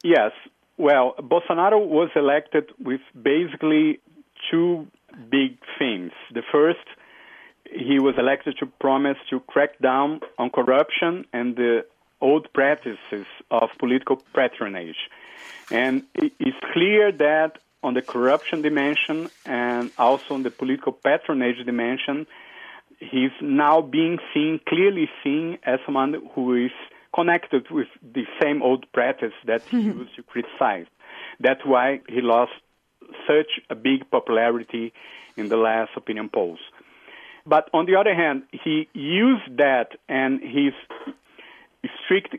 Yes, 0.02 0.32
well, 0.78 1.14
Bolsonaro 1.18 1.84
was 1.84 2.10
elected 2.14 2.70
with 2.78 3.00
basically 3.20 4.00
two 4.50 4.86
big 5.28 5.58
things. 5.78 6.12
The 6.32 6.42
first, 6.50 6.86
he 7.70 7.98
was 7.98 8.14
elected 8.16 8.56
to 8.60 8.66
promise 8.66 9.18
to 9.30 9.40
crack 9.40 9.78
down 9.80 10.20
on 10.38 10.50
corruption 10.50 11.26
and 11.32 11.56
the 11.56 11.84
old 12.20 12.52
practices 12.52 13.26
of 13.50 13.70
political 13.78 14.16
patronage. 14.34 14.96
And 15.70 16.04
it's 16.14 16.56
clear 16.72 17.12
that 17.12 17.58
on 17.82 17.94
the 17.94 18.02
corruption 18.02 18.62
dimension 18.62 19.30
and 19.46 19.90
also 19.98 20.34
on 20.34 20.42
the 20.42 20.50
political 20.50 20.92
patronage 20.92 21.64
dimension, 21.64 22.26
he's 22.98 23.30
now 23.40 23.80
being 23.80 24.18
seen, 24.34 24.60
clearly 24.68 25.08
seen 25.22 25.58
as 25.64 25.78
someone 25.84 26.14
who 26.34 26.66
is 26.66 26.72
connected 27.14 27.70
with 27.70 27.88
the 28.02 28.24
same 28.42 28.62
old 28.62 28.90
practice 28.92 29.32
that 29.46 29.62
he 29.62 29.78
mm-hmm. 29.78 30.00
used 30.00 30.16
to 30.16 30.22
criticize. 30.22 30.86
That's 31.40 31.64
why 31.64 32.00
he 32.08 32.20
lost 32.20 32.52
such 33.26 33.60
a 33.70 33.74
big 33.74 34.10
popularity 34.10 34.92
in 35.36 35.48
the 35.48 35.56
last 35.56 35.90
opinion 35.96 36.28
polls. 36.28 36.58
But 37.46 37.70
on 37.72 37.86
the 37.86 37.96
other 37.96 38.14
hand, 38.14 38.42
he 38.52 38.88
used 38.92 39.56
that 39.56 39.92
and 40.08 40.40
his 40.40 40.74
strict 42.04 42.36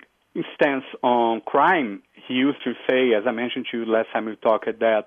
stance 0.53 0.85
on 1.01 1.41
crime. 1.41 2.03
He 2.27 2.35
used 2.35 2.63
to 2.63 2.73
say, 2.87 3.13
as 3.13 3.23
I 3.25 3.31
mentioned 3.31 3.65
to 3.71 3.79
you 3.79 3.85
last 3.85 4.09
time 4.13 4.25
we 4.25 4.35
talked, 4.35 4.67
that 4.79 5.05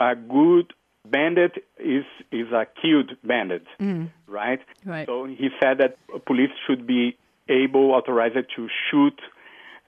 a 0.00 0.16
good 0.16 0.72
bandit 1.04 1.64
is 1.78 2.04
is 2.32 2.48
a 2.52 2.66
killed 2.80 3.12
bandit, 3.22 3.64
mm. 3.80 4.10
right? 4.26 4.60
Right. 4.84 5.06
So 5.06 5.24
he 5.26 5.48
said 5.62 5.78
that 5.78 5.96
police 6.26 6.50
should 6.66 6.86
be 6.86 7.16
able, 7.48 7.92
authorized 7.92 8.46
to 8.56 8.68
shoot 8.90 9.18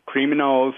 criminals 0.06 0.74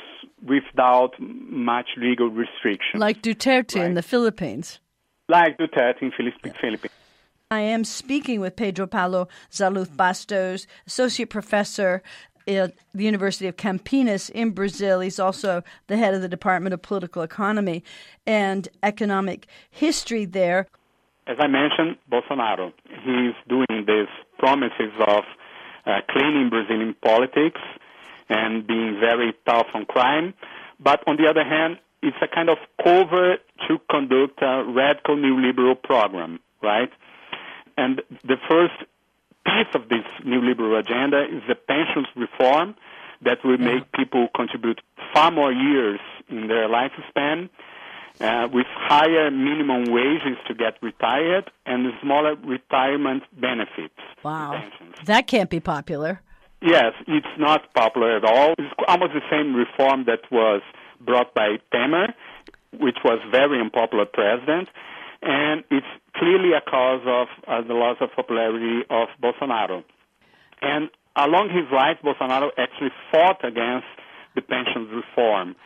without 0.47 1.13
much 1.19 1.87
legal 1.97 2.29
restriction. 2.29 3.01
Like 3.01 3.23
Duterte 3.23 3.77
right? 3.77 3.87
in 3.87 3.95
the 3.95 4.03
Philippines. 4.03 4.81
Like 5.29 5.57
Duterte 5.59 6.03
in 6.03 6.11
the 6.11 6.53
Philippines. 6.61 6.93
I 7.51 7.61
am 7.61 7.85
speaking 7.85 8.41
with 8.41 8.57
Pedro 8.57 8.87
Paulo 8.87 9.29
Zahluth 9.51 9.95
Bastos, 9.95 10.67
Associate 10.87 11.29
Professor 11.29 12.03
at 12.49 12.75
the 12.95 13.05
University 13.05 13.47
of 13.47 13.57
Campinas 13.57 14.31
in 14.31 14.51
Brazil. 14.51 15.01
He's 15.01 15.19
also 15.19 15.63
the 15.87 15.97
head 15.97 16.15
of 16.15 16.23
the 16.23 16.29
Department 16.29 16.75
of 16.75 16.83
Political 16.83 17.23
Economy 17.23 17.85
and 18.27 18.69
Economic 18.83 19.47
History 19.71 20.25
there. 20.25 20.67
As 21.27 21.37
I 21.39 21.47
mentioned, 21.47 21.97
Bolsonaro, 22.11 22.73
he's 22.89 23.35
doing 23.49 23.85
these 23.87 24.09
promises 24.39 24.93
of 25.07 25.25
uh, 25.87 26.01
cleaning 26.09 26.51
Brazilian 26.51 26.95
politics 27.03 27.61
and 28.29 28.67
being 28.67 28.99
very 29.01 29.35
tough 29.47 29.67
on 29.75 29.85
crime. 29.85 30.35
But 30.81 31.03
on 31.07 31.17
the 31.17 31.29
other 31.29 31.45
hand, 31.45 31.79
it's 32.03 32.17
a 32.21 32.29
kind 32.29 32.49
of 32.49 32.59
cover 32.83 33.37
to 33.69 33.79
conduct 33.91 34.43
a 34.43 34.65
radical 34.67 35.17
neoliberal 35.17 35.81
program, 35.81 36.41
right? 36.63 36.91
And 37.77 38.03
the 38.25 38.37
first 38.49 38.75
piece 39.47 39.75
of 39.75 39.89
this 39.89 40.05
neoliberal 40.25 40.79
agenda 40.79 41.25
is 41.25 41.43
the 41.49 41.55
pensions 41.55 42.07
reform 42.17 42.75
that 43.25 43.39
will 43.45 43.59
make 43.59 43.91
people 43.93 44.29
contribute 44.35 44.81
far 45.15 45.31
more 45.31 45.53
years 45.53 46.01
in 46.29 46.49
their 46.49 46.69
lifespan, 46.69 47.49
uh, 48.21 48.49
with 48.53 48.67
higher 48.69 49.31
minimum 49.31 49.93
wages 49.93 50.37
to 50.47 50.55
get 50.55 50.75
retired 50.83 51.51
and 51.67 51.87
smaller 52.03 52.37
retirement 52.37 53.23
benefits. 53.41 53.95
Wow. 54.23 54.63
That 55.07 55.27
can't 55.27 55.51
be 55.51 55.61
popular. 55.61 56.21
Yes, 56.61 56.93
it's 57.09 57.27
not 57.39 57.73
popular 57.75 58.17
at 58.17 58.25
all. 58.25 58.55
It's 58.57 58.73
almost 58.87 59.15
the 59.15 59.23
same 59.31 59.55
reform 59.55 60.05
that 60.07 60.21
was 60.31 60.63
brought 61.01 61.35
by 61.35 61.59
Temer, 61.75 62.15
which 62.79 62.99
was 63.05 63.19
very 63.31 63.61
unpopular 63.61 64.07
president, 64.07 64.69
and 65.23 65.65
it's 65.71 65.87
clearly 66.17 66.53
a 66.53 66.61
cause 66.61 67.03
of 67.07 67.27
uh, 67.49 67.67
the 67.67 67.75
loss 67.75 67.97
of 68.01 68.11
popularity 68.15 68.83
of 68.91 69.09
Bolsonaro. 69.21 69.83
And 70.61 70.89
along 71.17 71.51
his 71.51 71.71
lines, 71.73 71.99
Bolsonaro 72.05 72.51
actually 72.57 72.91
fought 73.11 73.45
against 73.45 73.87
the 74.35 74.43
pensions 74.43 74.89
reform, 74.93 75.57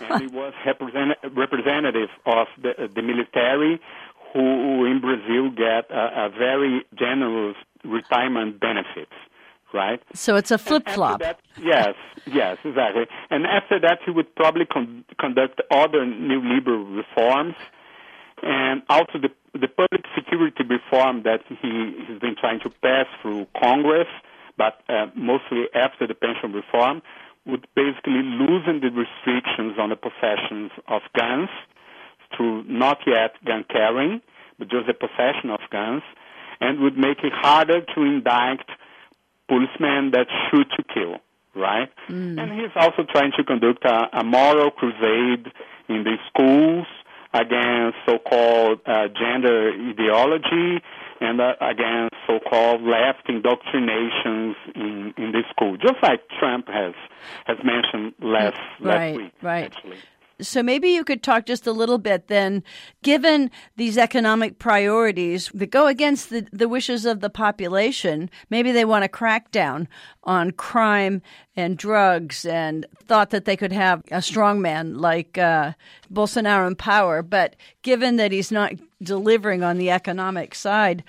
and 0.00 0.20
he 0.20 0.26
was 0.28 0.52
represent- 0.64 1.18
representative 1.34 2.08
of 2.24 2.46
the, 2.60 2.88
the 2.94 3.02
military, 3.02 3.80
who 4.32 4.84
in 4.84 5.00
Brazil 5.00 5.50
get 5.50 5.90
a, 5.90 6.26
a 6.26 6.28
very 6.30 6.84
generous 6.94 7.56
retirement 7.84 8.60
benefits 8.60 9.12
right? 9.72 10.00
So 10.14 10.36
it's 10.36 10.50
a 10.50 10.58
flip 10.58 10.88
flop. 10.88 11.20
Yes, 11.60 11.94
yes, 12.26 12.56
exactly. 12.64 13.06
And 13.30 13.46
after 13.46 13.78
that, 13.80 13.98
he 14.04 14.10
would 14.10 14.34
probably 14.34 14.64
con- 14.64 15.04
conduct 15.20 15.60
other 15.70 16.04
neoliberal 16.06 16.96
reforms, 16.96 17.54
and 18.42 18.82
also 18.88 19.18
the 19.20 19.30
the 19.58 19.68
public 19.68 20.04
security 20.14 20.64
reform 20.64 21.22
that 21.22 21.40
he 21.48 21.94
has 22.08 22.18
been 22.20 22.36
trying 22.38 22.60
to 22.60 22.70
pass 22.82 23.06
through 23.22 23.46
Congress, 23.58 24.08
but 24.58 24.82
uh, 24.88 25.06
mostly 25.14 25.64
after 25.74 26.06
the 26.06 26.14
pension 26.14 26.52
reform, 26.52 27.00
would 27.46 27.66
basically 27.74 28.22
loosen 28.22 28.80
the 28.80 28.90
restrictions 28.90 29.78
on 29.78 29.90
the 29.90 29.96
possessions 29.96 30.70
of 30.88 31.02
guns 31.16 31.48
through 32.36 32.64
not 32.64 32.98
yet 33.06 33.32
gun 33.44 33.64
carrying, 33.70 34.20
but 34.58 34.68
just 34.68 34.86
the 34.86 34.94
possession 34.94 35.50
of 35.50 35.60
guns, 35.70 36.02
and 36.60 36.80
would 36.80 36.96
make 36.96 37.18
it 37.22 37.32
harder 37.32 37.82
to 37.94 38.02
indict 38.02 38.66
policemen 39.48 40.10
that 40.10 40.26
shoot 40.50 40.66
to 40.76 40.82
kill, 40.92 41.16
right? 41.54 41.90
Mm. 42.08 42.40
And 42.40 42.52
he's 42.52 42.74
also 42.74 43.04
trying 43.04 43.32
to 43.36 43.44
conduct 43.44 43.84
a, 43.84 44.20
a 44.20 44.24
moral 44.24 44.70
crusade 44.70 45.52
in 45.88 46.02
the 46.02 46.16
schools 46.28 46.86
against 47.32 47.98
so-called 48.06 48.80
uh, 48.86 49.08
gender 49.08 49.70
ideology 49.70 50.82
and 51.20 51.40
uh, 51.40 51.54
against 51.60 52.14
so-called 52.26 52.82
left 52.82 53.28
indoctrinations 53.28 54.56
in, 54.74 55.14
in 55.16 55.32
the 55.32 55.42
school, 55.50 55.76
just 55.76 56.02
like 56.02 56.20
Trump 56.38 56.68
has 56.68 56.94
has 57.44 57.58
mentioned 57.64 58.14
last 58.20 58.58
right, 58.80 59.12
last 59.12 59.16
week. 59.16 59.32
Right. 59.42 59.64
Actually. 59.64 59.96
So 60.38 60.62
maybe 60.62 60.90
you 60.90 61.02
could 61.02 61.22
talk 61.22 61.46
just 61.46 61.66
a 61.66 61.72
little 61.72 61.96
bit 61.96 62.28
then, 62.28 62.62
given 63.02 63.50
these 63.76 63.96
economic 63.96 64.58
priorities 64.58 65.50
that 65.54 65.70
go 65.70 65.86
against 65.86 66.28
the, 66.28 66.46
the 66.52 66.68
wishes 66.68 67.06
of 67.06 67.20
the 67.20 67.30
population, 67.30 68.28
maybe 68.50 68.70
they 68.70 68.84
want 68.84 69.04
to 69.04 69.08
crack 69.08 69.50
down 69.50 69.88
on 70.24 70.50
crime 70.50 71.22
and 71.56 71.78
drugs 71.78 72.44
and 72.44 72.84
thought 73.06 73.30
that 73.30 73.46
they 73.46 73.56
could 73.56 73.72
have 73.72 74.00
a 74.10 74.18
strongman 74.18 75.00
like 75.00 75.38
uh, 75.38 75.72
Bolsonaro 76.12 76.66
in 76.66 76.76
power. 76.76 77.22
But 77.22 77.56
given 77.80 78.16
that 78.16 78.30
he's 78.30 78.52
not 78.52 78.74
delivering 79.02 79.62
on 79.62 79.78
the 79.78 79.90
economic 79.90 80.54
side, 80.54 81.04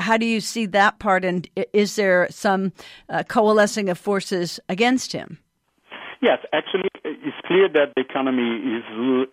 how 0.00 0.16
do 0.16 0.26
you 0.26 0.40
see 0.40 0.66
that 0.66 0.98
part? 0.98 1.24
And 1.24 1.48
is 1.72 1.96
there 1.96 2.28
some 2.30 2.72
uh, 3.08 3.24
coalescing 3.24 3.88
of 3.88 3.98
forces 3.98 4.60
against 4.68 5.12
him? 5.12 5.38
Yes, 6.20 6.38
actually, 6.52 6.88
it's 7.04 7.36
clear 7.46 7.68
that 7.68 7.92
the 7.94 8.02
economy 8.02 8.76
is 8.76 8.84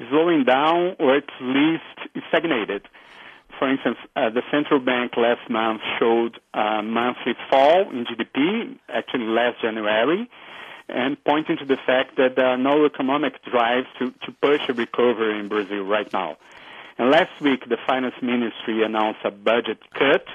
slowing 0.09 0.43
down 0.43 0.95
or 0.99 1.15
at 1.15 1.29
least 1.41 2.23
stagnated. 2.29 2.87
For 3.57 3.69
instance, 3.69 3.97
uh, 4.15 4.29
the 4.29 4.41
central 4.51 4.79
bank 4.79 5.13
last 5.17 5.49
month 5.49 5.81
showed 5.97 6.39
a 6.53 6.83
monthly 6.83 7.33
fall 7.49 7.89
in 7.89 8.05
GDP, 8.05 8.77
actually 8.89 9.25
last 9.25 9.61
January, 9.61 10.29
and 10.89 11.17
pointing 11.23 11.57
to 11.57 11.65
the 11.65 11.77
fact 11.77 12.17
that 12.17 12.35
there 12.35 12.45
are 12.45 12.57
no 12.57 12.85
economic 12.85 13.43
drives 13.45 13.87
to, 13.97 14.11
to 14.25 14.31
push 14.41 14.61
a 14.69 14.73
recovery 14.73 15.39
in 15.39 15.47
Brazil 15.47 15.83
right 15.83 16.11
now. 16.13 16.37
And 16.97 17.11
last 17.11 17.41
week, 17.41 17.67
the 17.67 17.77
finance 17.85 18.15
ministry 18.21 18.83
announced 18.83 19.19
a 19.25 19.31
budget 19.31 19.79
cut 19.93 20.25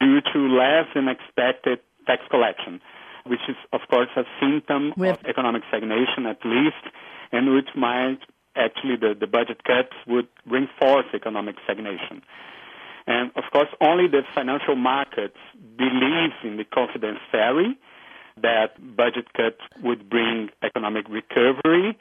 due 0.00 0.20
to 0.32 0.38
less 0.38 0.86
than 0.94 1.08
expected 1.08 1.80
tax 2.06 2.22
collection 2.30 2.80
which 3.24 3.40
is, 3.48 3.56
of 3.72 3.80
course, 3.88 4.08
a 4.16 4.24
symptom 4.40 4.92
With... 4.96 5.18
of 5.18 5.26
economic 5.26 5.62
stagnation 5.68 6.26
at 6.26 6.38
least, 6.44 6.84
and 7.30 7.54
which 7.54 7.68
might 7.76 8.18
actually 8.56 8.96
the, 8.96 9.14
the 9.18 9.26
budget 9.26 9.64
cuts 9.64 9.94
would 10.06 10.28
reinforce 10.46 11.06
economic 11.14 11.56
stagnation. 11.64 12.22
And 13.06 13.30
of 13.36 13.44
course, 13.52 13.68
only 13.80 14.06
the 14.06 14.22
financial 14.34 14.76
markets 14.76 15.36
believe 15.76 16.32
in 16.44 16.56
the 16.56 16.64
confidence 16.64 17.18
theory 17.30 17.76
that 18.40 18.74
budget 18.96 19.32
cuts 19.34 19.60
would 19.82 20.08
bring 20.08 20.50
economic 20.62 21.06
recovery, 21.08 21.96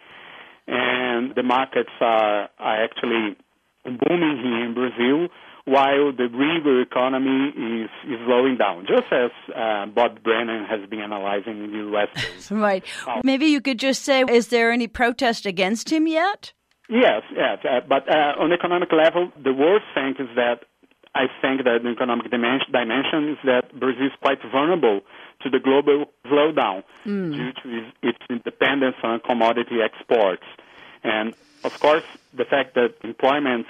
and 0.67 1.35
the 1.35 1.43
markets 1.43 1.89
are, 1.99 2.49
are 2.59 2.83
actually 2.83 3.35
booming 3.83 4.37
here 4.43 4.65
in 4.65 4.73
Brazil 4.73 5.27
while 5.65 6.11
the 6.11 6.27
real 6.33 6.81
economy 6.81 7.49
is, 7.49 7.89
is 8.09 8.19
slowing 8.25 8.57
down, 8.57 8.85
just 8.87 9.11
as 9.11 9.29
uh, 9.55 9.85
Bob 9.85 10.23
Brenner 10.23 10.65
has 10.65 10.87
been 10.89 11.01
analyzing 11.01 11.63
in 11.63 11.71
the 11.71 11.77
U.S. 11.77 12.51
right. 12.51 12.83
Maybe 13.23 13.45
you 13.47 13.61
could 13.61 13.77
just 13.77 14.03
say, 14.03 14.23
is 14.23 14.47
there 14.47 14.71
any 14.71 14.87
protest 14.87 15.45
against 15.45 15.91
him 15.91 16.07
yet? 16.07 16.53
Yes, 16.89 17.21
yes. 17.35 17.59
Uh, 17.63 17.79
but 17.87 18.09
uh, 18.09 18.41
on 18.41 18.51
economic 18.51 18.89
level, 18.91 19.31
the 19.41 19.53
worst 19.53 19.85
thing 19.93 20.15
is 20.19 20.35
that 20.35 20.65
I 21.13 21.27
think 21.41 21.63
that 21.63 21.79
the 21.83 21.89
economic 21.89 22.31
dimension, 22.31 22.71
dimension 22.71 23.29
is 23.31 23.37
that 23.45 23.77
Brazil 23.79 24.07
is 24.07 24.11
quite 24.21 24.39
vulnerable 24.51 25.01
to 25.41 25.49
the 25.49 25.59
global 25.59 26.05
slowdown 26.25 26.83
mm. 27.05 27.31
due 27.31 27.51
to 27.63 27.87
its, 28.03 28.19
its 28.29 28.43
dependence 28.43 28.95
on 29.03 29.19
commodity 29.19 29.77
exports. 29.83 30.43
And 31.03 31.33
of 31.63 31.79
course, 31.79 32.03
the 32.33 32.45
fact 32.45 32.75
that 32.75 32.95
employment 33.03 33.67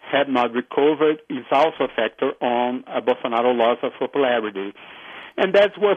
had 0.00 0.28
not 0.28 0.52
recovered 0.52 1.20
is 1.28 1.44
also 1.50 1.84
a 1.84 1.88
factor 1.88 2.32
on 2.40 2.84
uh, 2.86 3.00
Bolsonaro 3.00 3.56
loss 3.56 3.78
of 3.82 3.92
popularity. 3.98 4.72
And 5.36 5.54
that 5.54 5.72
was 5.78 5.96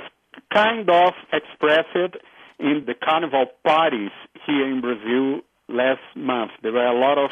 kind 0.54 0.90
of 0.90 1.14
expressed 1.32 2.18
in 2.60 2.84
the 2.86 2.94
carnival 2.94 3.48
parties 3.64 4.12
here 4.46 4.68
in 4.68 4.82
Brazil 4.82 5.42
last 5.68 6.02
month. 6.16 6.52
There 6.64 6.72
were 6.72 6.88
a 6.88 6.98
lot 6.98 7.18
of 7.18 7.32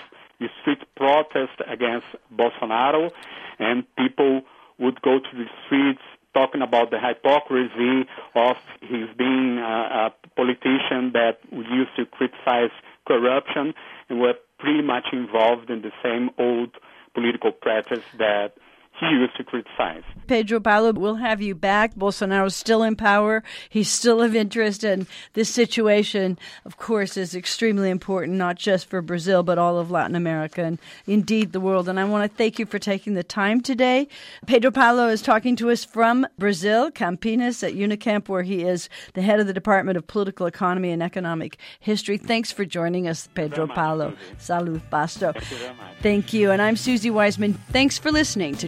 street 0.61 0.83
protests 0.95 1.59
against 1.67 2.07
Bolsonaro, 2.35 3.11
and 3.59 3.83
people 3.97 4.41
would 4.77 5.01
go 5.01 5.19
to 5.19 5.37
the 5.37 5.45
streets 5.65 6.01
talking 6.33 6.61
about 6.61 6.91
the 6.91 6.99
hypocrisy 6.99 8.07
of 8.35 8.57
his 8.81 9.07
being 9.17 9.57
a, 9.57 10.11
a 10.11 10.13
politician 10.35 11.13
that 11.13 11.39
used 11.51 11.95
to 11.95 12.05
criticize 12.05 12.71
corruption 13.07 13.73
and 14.09 14.19
were 14.19 14.33
pretty 14.59 14.81
much 14.81 15.07
involved 15.11 15.69
in 15.69 15.81
the 15.81 15.91
same 16.03 16.29
old 16.37 16.69
political 17.13 17.51
practice 17.51 18.03
that 18.17 18.53
he 18.99 19.07
used 19.07 19.35
to 19.37 19.43
criticize. 19.43 20.03
Pedro 20.27 20.59
Paulo, 20.59 20.93
we'll 20.93 21.15
have 21.15 21.41
you 21.41 21.53
back. 21.53 21.95
Bolsonaro's 21.95 22.55
still 22.55 22.83
in 22.83 22.95
power. 22.95 23.43
He's 23.69 23.89
still 23.89 24.21
of 24.21 24.35
interest. 24.35 24.83
And 24.83 25.05
this 25.33 25.49
situation, 25.49 26.39
of 26.65 26.77
course, 26.77 27.17
is 27.17 27.35
extremely 27.35 27.89
important, 27.89 28.37
not 28.37 28.55
just 28.55 28.87
for 28.89 29.01
Brazil, 29.01 29.43
but 29.43 29.57
all 29.57 29.77
of 29.77 29.91
Latin 29.91 30.15
America 30.15 30.63
and 30.63 30.79
indeed 31.05 31.51
the 31.51 31.59
world. 31.59 31.89
And 31.89 31.99
I 31.99 32.05
want 32.05 32.29
to 32.29 32.37
thank 32.37 32.57
you 32.57 32.65
for 32.65 32.79
taking 32.79 33.13
the 33.13 33.23
time 33.23 33.61
today. 33.61 34.07
Pedro 34.47 34.71
Paulo 34.71 35.07
is 35.07 35.21
talking 35.21 35.55
to 35.57 35.69
us 35.69 35.83
from 35.83 36.25
Brazil, 36.39 36.91
Campinas 36.91 37.67
at 37.67 37.73
Unicamp, 37.73 38.29
where 38.29 38.43
he 38.43 38.63
is 38.63 38.89
the 39.13 39.21
head 39.21 39.39
of 39.39 39.47
the 39.47 39.53
Department 39.53 39.97
of 39.97 40.07
Political 40.07 40.47
Economy 40.47 40.91
and 40.91 41.03
Economic 41.03 41.57
History. 41.79 42.17
Thanks 42.17 42.51
for 42.51 42.65
joining 42.65 43.07
us, 43.07 43.27
Pedro 43.35 43.67
Paulo. 43.67 44.13
Zahluth, 44.39 44.81
Basto. 44.89 45.33
Thank 45.33 45.51
you, 45.51 46.01
thank 46.01 46.33
you. 46.33 46.51
And 46.51 46.61
I'm 46.61 46.75
Susie 46.75 47.11
Weissman. 47.11 47.53
Thanks 47.71 47.97
for 47.97 48.11
listening 48.11 48.55
to 48.55 48.67